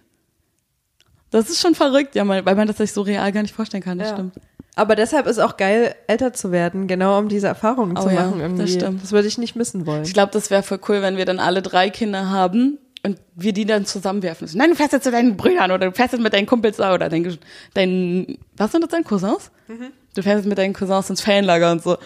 [1.31, 3.97] das ist schon verrückt, ja, weil man das sich so real gar nicht vorstellen kann,
[3.97, 4.15] das Ja.
[4.15, 4.35] stimmt.
[4.75, 8.23] Aber deshalb ist auch geil, älter zu werden, genau um diese Erfahrungen Oh zu ja,
[8.25, 8.63] machen irgendwie.
[8.63, 9.03] das stimmt.
[9.03, 10.03] Das würde ich nicht missen wollen.
[10.03, 13.53] Ich glaube, das wäre voll cool, wenn wir dann alle drei Kinder haben und wir
[13.53, 14.47] die dann zusammenwerfen.
[14.55, 16.93] Nein, du fährst jetzt zu deinen Brüdern oder du fährst jetzt mit deinen Kumpels da
[16.95, 17.37] oder dein,
[17.75, 19.51] dein was sind das deine Cousins?
[19.67, 19.91] Mhm.
[20.15, 21.97] Du fährst mit deinen Cousins ins Fanlager und so.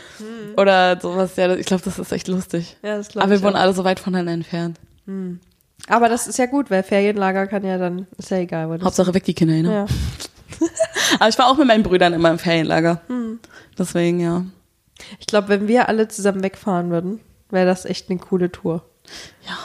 [0.56, 2.78] Oder sowas, ja, ich glaube, das ist echt lustig.
[2.82, 3.60] Ja, das Aber wir wohnen auch.
[3.62, 4.80] alle so weit voneinander entfernt.
[5.88, 8.70] Aber das ist ja gut, weil Ferienlager kann ja dann, ist ja egal.
[8.70, 9.74] Wo das Hauptsache weg die Kinder, ne?
[9.74, 9.86] ja.
[11.20, 13.02] Aber ich war auch mit meinen Brüdern immer im Ferienlager.
[13.08, 13.40] Hm.
[13.78, 14.46] Deswegen, ja.
[15.20, 18.84] Ich glaube, wenn wir alle zusammen wegfahren würden, wäre das echt eine coole Tour.
[19.48, 19.58] Ja.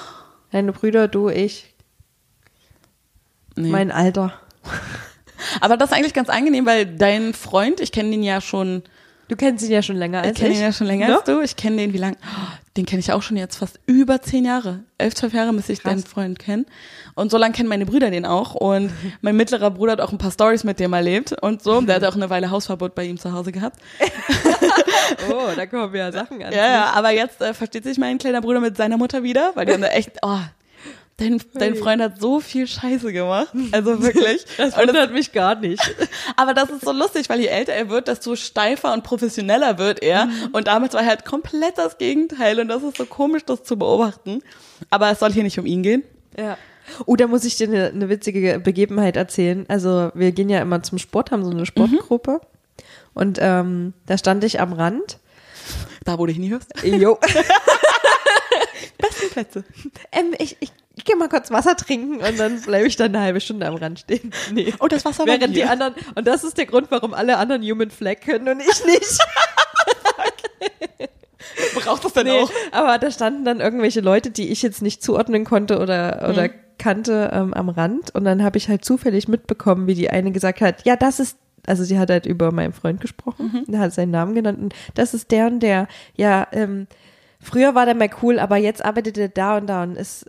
[0.50, 1.74] Deine Brüder, du, ich,
[3.56, 3.70] Nee.
[3.70, 4.34] mein Alter.
[5.60, 8.82] Aber das ist eigentlich ganz angenehm, weil dein Freund, ich kenne den ja schon
[9.28, 10.56] Du kennst ihn ja schon länger Ich als kenne ich.
[10.58, 11.14] ihn ja schon länger Ne?
[11.16, 11.40] als du.
[11.40, 12.16] Ich kenne den wie lange?
[12.22, 14.80] Oh, den kenne ich auch schon jetzt fast über zehn Jahre.
[14.98, 15.90] Elf, zwölf Jahre müsste ich Krass.
[15.92, 16.66] deinen Freund kennen.
[17.14, 18.54] Und so lange kennen meine Brüder den auch.
[18.54, 21.80] Und mein mittlerer Bruder hat auch ein paar Stories mit dem erlebt und so.
[21.80, 23.78] Der hat auch eine Weile Hausverbot bei ihm zu Hause gehabt.
[25.30, 26.52] Oh, da kommen ja Sachen an.
[26.52, 29.66] Ja, ja, aber jetzt äh, versteht sich mein kleiner Bruder mit seiner Mutter wieder, weil
[29.66, 30.38] die haben da echt, oh,
[31.16, 33.52] dein, dein Freund hat so viel Scheiße gemacht.
[33.72, 34.44] Also wirklich.
[34.56, 35.82] Das Und wundert mich gar nicht.
[36.36, 40.02] aber das ist so lustig, weil je älter er wird, desto steifer und professioneller wird
[40.02, 40.28] er.
[40.52, 42.60] Und damals war er halt komplett das Gegenteil.
[42.60, 44.42] Und das ist so komisch, das zu beobachten.
[44.90, 46.02] Aber es soll hier nicht um ihn gehen.
[46.36, 46.56] Ja.
[47.06, 49.64] Oh, da muss ich dir eine, eine witzige Begebenheit erzählen.
[49.68, 52.40] Also wir gehen ja immer zum Sport, haben so eine Sportgruppe.
[53.14, 55.18] Und ähm, da stand ich am Rand.
[56.04, 56.72] Da, wo du hinhörst.
[56.84, 57.18] Jo.
[58.98, 59.64] Besten Plätze.
[60.10, 60.72] ähm, ich, ich
[61.12, 64.00] gehe mal kurz Wasser trinken und dann bleibe ich dann eine halbe Stunde am Rand
[64.00, 64.30] stehen.
[64.52, 64.72] Nee.
[64.80, 67.62] Oh, das Wasser war Während die anderen, und das ist der Grund, warum alle anderen
[67.62, 69.18] Human Flag können und ich nicht.
[71.74, 72.50] Braucht das denn Nee, auch?
[72.70, 77.30] aber da standen dann irgendwelche Leute, die ich jetzt nicht zuordnen konnte oder, oder kannte
[77.32, 78.14] ähm, am Rand.
[78.14, 81.38] Und dann habe ich halt zufällig mitbekommen, wie die eine gesagt hat, ja, das ist,
[81.66, 83.78] also sie hat halt über meinen Freund gesprochen, mhm.
[83.78, 86.86] hat seinen Namen genannt und das ist der und der, ja, ähm,
[87.40, 90.26] früher war der mal cool, aber jetzt arbeitet er da und da und ist,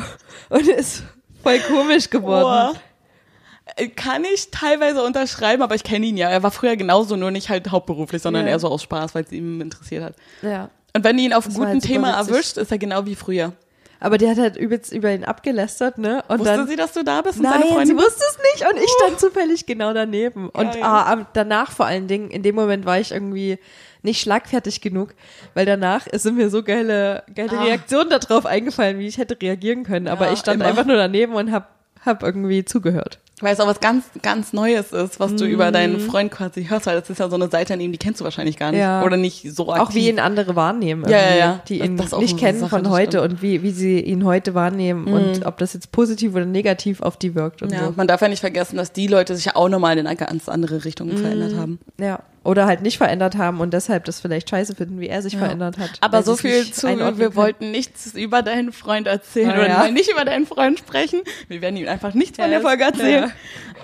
[0.48, 1.02] und ist
[1.42, 2.74] voll komisch geworden.
[2.74, 3.86] Boah.
[3.96, 6.30] Kann ich teilweise unterschreiben, aber ich kenne ihn ja.
[6.30, 8.52] Er war früher genauso, nur nicht halt hauptberuflich, sondern Ja.
[8.52, 10.14] eher so aus Spaß, weil es ihm interessiert hat.
[10.42, 10.70] Ja.
[10.94, 12.32] Und wenn ihn auf einem war guten halt Thema witzig.
[12.34, 13.52] erwischt, ist er genau wie früher.
[14.00, 16.22] Aber die hat halt übelst über ihn abgelästert, ne?
[16.28, 18.78] Und Wusste dann, sie, dass du da bist und Nein, sie wusste es nicht und
[18.80, 20.48] ich stand zufällig genau daneben.
[20.48, 20.82] Und Geil.
[20.82, 23.58] ah, danach vor allen Dingen, in dem Moment war ich irgendwie
[24.02, 25.14] nicht schlagfertig genug,
[25.54, 27.62] weil danach sind mir so geile, geile Ah.
[27.64, 30.08] Reaktionen darauf eingefallen, wie ich hätte reagieren können.
[30.08, 30.68] Aber Ja, ich stand immer.
[30.70, 31.70] einfach nur daneben und hab,
[32.04, 33.18] hab irgendwie zugehört.
[33.40, 35.50] Weil es auch was ganz, ganz Neues ist, was du Mhm.
[35.52, 37.98] über deinen Freund quasi hörst, weil das ist ja so eine Seite an ihm, die
[37.98, 38.80] kennst du wahrscheinlich gar nicht.
[38.80, 39.04] Ja.
[39.04, 39.88] Oder nicht so aktiv.
[39.88, 41.04] Auch wie ihn andere wahrnehmen.
[41.08, 41.60] Ja, ja, ja.
[41.68, 44.00] Die Das- ihn das auch nicht kennen Sache, von das heute und wie, wie sie
[44.00, 47.84] ihn heute wahrnehmen und ob das jetzt positiv oder negativ auf die wirkt und ja,
[47.86, 47.92] so.
[47.96, 50.48] man darf ja nicht vergessen, dass die Leute sich ja auch nochmal in eine ganz
[50.48, 51.58] andere Richtung verändert Mhm.
[51.60, 51.78] haben.
[52.00, 52.18] Ja.
[52.48, 55.76] Oder halt nicht verändert haben und deshalb das vielleicht scheiße finden, wie er sich verändert
[55.76, 55.90] hat.
[56.00, 59.80] Aber so viel zu, wir wollten nichts über deinen Freund erzählen Ah, oder ja.
[59.82, 61.20] wollen nicht über deinen Freund sprechen.
[61.48, 63.30] Wir werden ihm einfach nichts von Ja, der Folge erzählen.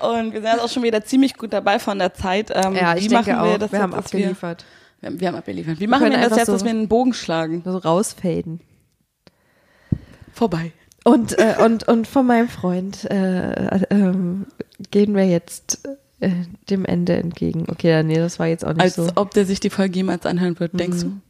[0.01, 2.51] Und wir sind jetzt auch schon wieder ziemlich gut dabei von der Zeit.
[2.55, 3.59] Ähm, Ja, ich wie denke machen wir auch.
[3.59, 4.65] das wir jetzt, haben abgeliefert.
[5.03, 5.81] Wir, wir, haben abgeliefert.
[5.81, 7.61] Wie machen wir das jetzt, so- dass wir einen Bogen schlagen?
[7.67, 8.61] So rausfaden.
[10.33, 10.73] Vorbei.
[11.05, 14.47] Und, äh, und, und von meinem Freund äh, ähm,
[14.91, 15.87] gehen wir jetzt
[16.21, 16.31] äh,
[16.71, 17.65] dem Ende entgegen.
[17.69, 19.09] Okay, nee, das war jetzt auch nicht Als so.
[19.17, 21.21] ob der sich die Folge jemals anhören wird, denkst du?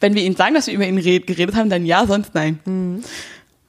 [0.00, 2.58] Wenn wir ihm sagen, dass wir über ihn red, geredet haben, dann ja, sonst nein.
[2.64, 3.02] Mhm.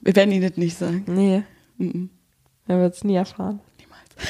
[0.00, 1.04] Wir werden ihn das nicht sagen.
[1.06, 1.42] Nee,
[1.78, 2.10] Mhm.
[2.66, 3.60] er wird es nie erfahren.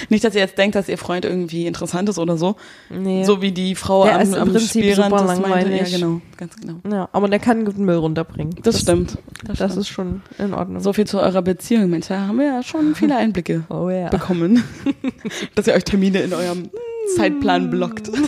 [0.09, 2.57] Nicht, dass ihr jetzt denkt, dass ihr Freund irgendwie interessant ist oder so.
[2.89, 3.25] Nee.
[3.25, 5.49] So wie die Frau Der am, ist im am Prinzip Spielrand super das meinte.
[5.49, 5.93] Ja, langweilig.
[5.93, 6.81] genau, ganz genau.
[6.91, 8.55] Ja, aber der kann guten Müll runterbringen.
[8.63, 9.19] Das, stimmt.
[9.45, 9.81] Das, Das stimmt.
[9.81, 10.81] ist schon in Ordnung.
[10.81, 12.09] so viel zu eurer Beziehung, Mensch.
[12.09, 14.09] Da haben wir ja schon viele Einblicke oh ja.
[14.09, 14.65] bekommen.
[15.55, 16.71] dass ihr euch Termine in eurem
[17.17, 18.11] Zeitplan blockt.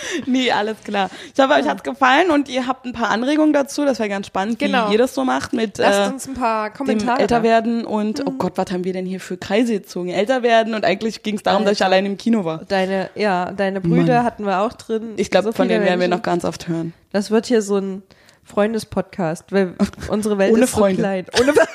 [0.26, 1.10] nee, alles klar.
[1.34, 3.84] Ich hoffe, euch hat's gefallen und ihr habt ein paar Anregungen dazu.
[3.84, 4.88] Das wäre ganz spannend, Genau.
[4.88, 7.20] wie ihr das so macht mit Lasst äh, uns ein paar Kommentare.
[7.20, 10.08] Älterwerden und, oh Gott, was haben wir denn hier für Kreise gezogen?
[10.10, 11.94] Älter werden und eigentlich ging es darum, dass ich Alter.
[11.94, 12.62] allein im Kino war.
[12.68, 14.24] Deine, ja, deine Brüder Mann.
[14.24, 15.14] hatten wir auch drin.
[15.16, 16.92] Ich glaube, So von denen werden wir noch ganz oft hören.
[17.12, 18.02] Das wird hier so ein
[18.44, 19.74] Freundespodcast, weil
[20.08, 21.02] unsere Welt Ohne ist so Freunde.
[21.02, 21.26] klein.
[21.40, 21.70] Ohne Warten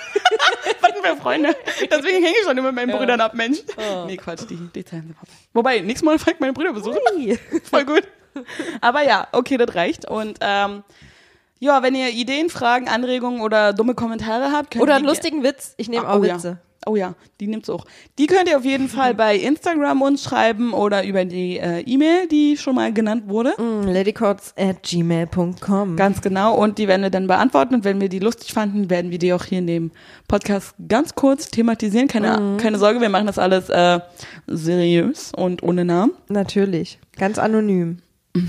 [1.03, 1.55] wir Freunde.
[1.81, 2.97] Deswegen hänge ich schon immer mit meinen Ja.
[2.97, 3.59] Brüdern ab, Mensch.
[3.77, 4.05] Oh.
[4.07, 4.83] Nee, Quatsch, die, die
[5.13, 5.33] vorbei.
[5.53, 6.97] Wobei, nächstes Mal fragt meine Brüder besuchen.
[7.15, 7.37] Freunde.
[7.69, 8.03] Voll gut.
[8.79, 10.09] Aber ja, okay, das reicht.
[10.09, 10.83] Und ähm,
[11.59, 15.09] ja, wenn ihr Ideen, Fragen, Anregungen oder dumme Kommentare habt, könnt Oder ihr einen die-
[15.09, 15.73] lustigen Witz.
[15.77, 16.47] Ich nehme Ah, auch oh Witze.
[16.47, 16.57] Ja.
[16.87, 17.85] Oh ja, die nimmt's auch.
[18.17, 22.27] Die könnt ihr auf jeden Fall bei Instagram uns schreiben oder über die äh, E-Mail,
[22.27, 23.53] die schon mal genannt wurde.
[23.61, 25.95] Mm, ladycots at gmail.com.
[25.95, 26.55] Ganz genau.
[26.55, 27.75] Und die werden wir dann beantworten.
[27.75, 29.91] Und wenn wir die lustig fanden, werden wir die auch hier in dem
[30.27, 32.07] Podcast ganz kurz thematisieren.
[32.07, 32.57] Keine, Mhm.
[32.57, 33.99] keine Sorge, wir machen das alles äh,
[34.47, 36.13] seriös und ohne Namen.
[36.29, 36.97] Natürlich.
[37.17, 37.99] Ganz anonym.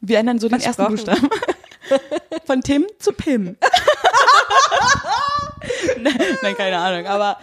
[0.00, 0.86] Wir ändern so den ersten.
[0.86, 1.28] Buchstaben.
[2.46, 3.56] Von Tim zu Pim.
[6.00, 7.06] nein, keine Ahnung.
[7.06, 7.38] Aber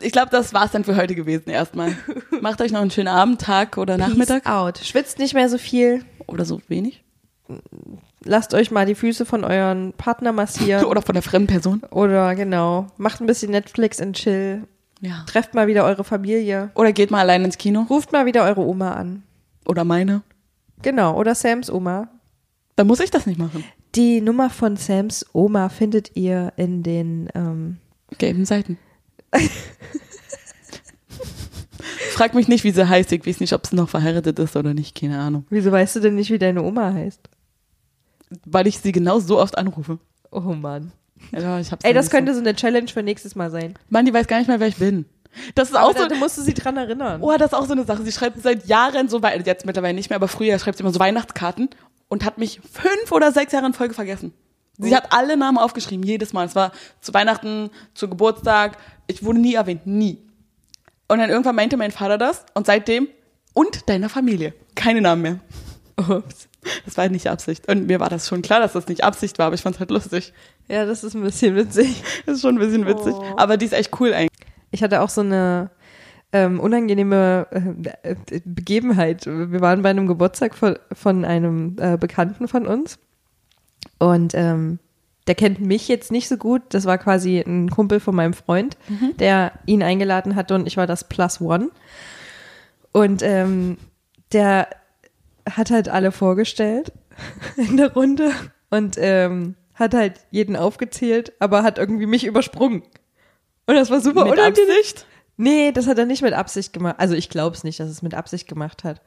[0.00, 1.96] ich glaube, das war's dann für heute gewesen erstmal.
[2.40, 4.44] Macht euch noch einen schönen Abend, Tag oder Nachmittag.
[4.44, 4.78] Peace out.
[4.78, 6.04] Schwitzt nicht mehr so viel.
[6.26, 7.02] Oder so wenig.
[8.24, 10.84] Lasst euch mal die Füße von euren Partner massieren.
[10.86, 11.82] Oder von der fremden Person.
[11.90, 12.88] Oder genau.
[12.98, 14.64] Macht ein bisschen Netflix und chill.
[15.00, 15.24] Ja.
[15.26, 16.70] Trefft mal wieder eure Familie.
[16.74, 17.86] Oder geht mal allein ins Kino.
[17.88, 19.22] Ruft mal wieder eure Oma an.
[19.64, 20.22] Oder meine.
[20.82, 21.16] Genau.
[21.16, 22.08] Oder Sams Oma.
[22.76, 23.64] Dann muss ich das nicht machen.
[23.94, 27.78] Die Nummer von Sams Oma findet ihr in den ähm,
[28.18, 28.78] Gelben Seiten.
[32.12, 33.12] Frag mich nicht, wie sie heißt.
[33.12, 34.98] Ich weiß nicht, ob sie noch verheiratet ist oder nicht.
[34.98, 35.46] Keine Ahnung.
[35.50, 37.20] Wieso weißt du denn nicht, wie deine Oma heißt?
[38.44, 39.98] Weil ich sie genau so oft anrufe.
[40.30, 40.92] Oh Mann.
[41.32, 43.74] Ja, Ey, das könnte so eine Challenge für nächstes Mal sein.
[43.88, 45.06] Mann, die weiß gar nicht mehr, wer ich bin.
[45.54, 46.06] Das ist Aber auch so.
[46.06, 47.22] da musst du sie dran erinnern.
[47.22, 48.02] Oh, das ist auch so eine Sache.
[48.02, 50.92] Sie schreibt seit Jahren so weit, jetzt mittlerweile nicht mehr, aber früher schreibt sie immer
[50.92, 51.70] so Weihnachtskarten
[52.08, 54.32] und hat mich fünf oder sechs Jahre in Folge vergessen.
[54.80, 56.46] Sie hat alle Namen aufgeschrieben, jedes Mal.
[56.46, 58.78] Es war zu Weihnachten, zu Geburtstag.
[59.08, 60.22] Ich wurde nie erwähnt, nie.
[61.08, 63.08] Und dann irgendwann meinte mein Vater das und seitdem
[63.54, 64.54] und deiner Familie.
[64.76, 65.38] Keine Namen mehr.
[65.96, 66.48] Ups.
[66.84, 67.68] Das war nicht Absicht.
[67.68, 69.80] Und mir war das schon klar, dass das nicht Absicht war, aber ich fand es
[69.80, 70.32] halt lustig.
[70.68, 72.02] Ja, das ist ein bisschen witzig.
[72.26, 73.14] Das ist schon ein bisschen witzig.
[73.16, 73.34] Oh.
[73.36, 74.28] Aber die ist echt cool eigentlich.
[74.70, 75.70] Ich hatte auch so eine
[76.32, 77.46] ähm, unangenehme
[78.02, 78.14] äh,
[78.44, 79.26] Begebenheit.
[79.26, 82.98] Wir waren bei einem Geburtstag von, von einem äh, Bekannten von uns
[83.98, 84.78] und ähm,
[85.26, 86.62] der kennt mich jetzt nicht so gut.
[86.70, 88.78] Das war quasi ein Kumpel von meinem Freund,
[89.18, 91.70] der ihn eingeladen hatte und ich war das Plus One.
[92.92, 93.76] Und ähm,
[94.32, 94.68] der
[95.48, 96.92] hat halt alle vorgestellt
[97.56, 98.32] in der Runde
[98.70, 102.82] und ähm, hat halt jeden aufgezählt, aber hat irgendwie mich übersprungen.
[103.66, 104.70] Und das war super Mit unangenehm.
[104.70, 105.06] Absicht.
[105.38, 106.96] Nee, das hat er nicht mit Absicht gemacht.
[106.98, 109.00] Also ich glaube es nicht, dass es mit Absicht gemacht hat.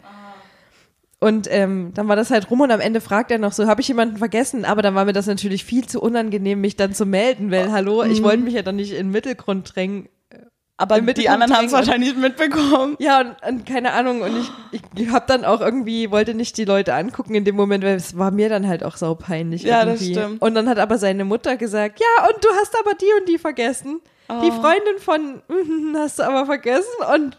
[1.19, 3.81] Und ähm, dann war das halt rum und am Ende fragt er noch so, habe
[3.81, 4.65] ich jemanden vergessen?
[4.65, 8.01] Aber dann war mir das natürlich viel zu unangenehm, mich dann zu melden, weil, hallo,
[8.03, 10.09] ich wollte mich ja dann nicht in den Mittelgrund drängen.
[10.81, 12.95] Aber die anderen haben es wahrscheinlich mitbekommen.
[12.99, 14.31] Ja, und, und keine Ahnung, und
[14.71, 17.95] ich, ich habe dann auch irgendwie, wollte nicht die Leute angucken in dem Moment, weil
[17.95, 20.13] es war mir dann halt auch saupeinlich Ja, das irgendwie.
[20.19, 20.41] stimmt.
[20.41, 23.37] Und dann hat aber seine Mutter gesagt, ja, und du hast aber die und die
[23.37, 24.01] vergessen.
[24.29, 24.61] Die Oh.
[24.61, 25.41] Freundin von
[25.97, 27.37] hast du aber vergessen und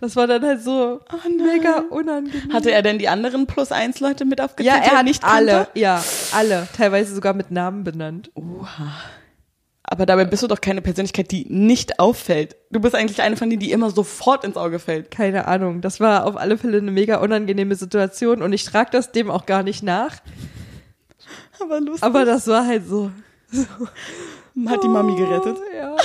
[0.00, 2.52] das war dann halt so Oh mega unangenehm.
[2.52, 5.24] Hatte er denn die anderen plus eins Leute mit aufgezählt, ja, die er hat nicht
[5.24, 5.70] alle, kannte?
[5.80, 6.02] ja,
[6.34, 8.30] alle, teilweise sogar mit Namen benannt.
[8.34, 8.92] Oha.
[9.86, 12.56] Aber dabei bist du doch keine Persönlichkeit, die nicht auffällt.
[12.70, 15.10] Du bist eigentlich eine von denen, die immer sofort ins Auge fällt.
[15.10, 19.12] Keine Ahnung, das war auf alle Fälle eine mega unangenehme Situation und ich trage das
[19.12, 20.16] dem auch gar nicht nach,
[21.60, 22.02] Aber lustig.
[22.02, 23.10] aber das war halt so.
[24.66, 25.56] hat die Mami gerettet.
[25.58, 25.96] Oh, ja.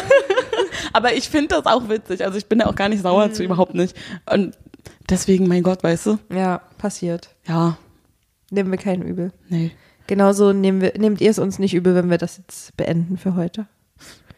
[0.94, 2.24] Aber ich finde das auch witzig.
[2.26, 3.34] Also ich bin da auch gar nicht sauer Mhm.
[3.34, 3.96] zu, überhaupt nicht.
[4.32, 4.58] Und
[5.10, 6.20] deswegen, mein Gott, weißt du?
[6.34, 7.30] Ja, passiert.
[7.48, 7.78] Ja,
[8.52, 9.32] Nehmen wir keinen übel.
[9.50, 9.72] nee,
[10.10, 13.36] Genauso nehmen wir, nehmt ihr es uns nicht übel, wenn wir das jetzt beenden für
[13.36, 13.68] heute.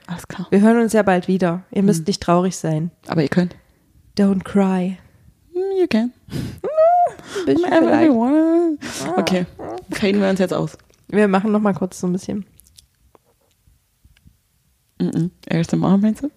[0.05, 0.45] alles klar.
[0.49, 1.63] Wir hören uns ja bald wieder.
[1.71, 1.85] Ihr Mhm.
[1.85, 2.91] müsst nicht traurig sein.
[3.07, 3.55] Aber ihr könnt.
[4.17, 4.97] Don't cry.
[5.53, 6.11] Mm, You can.
[7.45, 8.77] Wanna.
[9.17, 9.45] Okay,
[9.91, 10.77] faden wir uns jetzt aus.
[11.07, 12.45] Wir machen noch mal kurz so ein bisschen.
[14.99, 15.29] Mm -mm.
[15.49, 16.31] ASMR meinst du?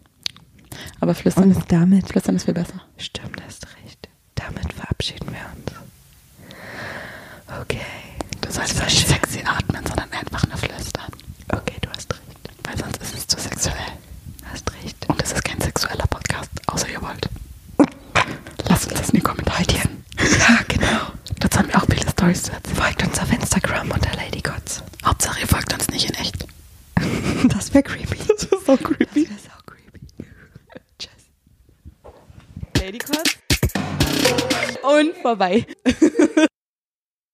[1.01, 2.81] Aber flüstern, Und damit, flüstern ist viel besser.
[2.99, 4.09] stimmt, hast recht.
[4.37, 5.73] Damit verabschieden wir uns.
[7.63, 7.81] Okay.
[8.55, 11.11] Du sollst nicht sexy atmen, sondern einfach nur flüstern.
[11.49, 12.51] Okay, du hast recht.
[12.63, 13.75] Weil sonst ist es zu sexuell.
[14.45, 14.97] Hast recht.
[15.09, 17.29] Und es ist kein sexueller Podcast, außer ihr wollt.
[18.69, 19.65] Lasst uns das in die Kommentare.
[19.67, 21.01] Ja, genau.
[21.41, 22.77] Dazu haben wir auch viele Stories zu erzählen.
[22.77, 24.85] Folgt uns auf Instagram unter LadyGods.
[25.05, 26.47] Hauptsache, ihr folgt uns nicht in echt.
[27.49, 28.19] Das wäre creepy.
[28.29, 29.25] Das ist so creepy.
[29.25, 30.07] Das wäre so creepy.
[30.97, 31.11] Tschüss.
[32.81, 33.01] Lady
[34.85, 35.67] Und vorbei.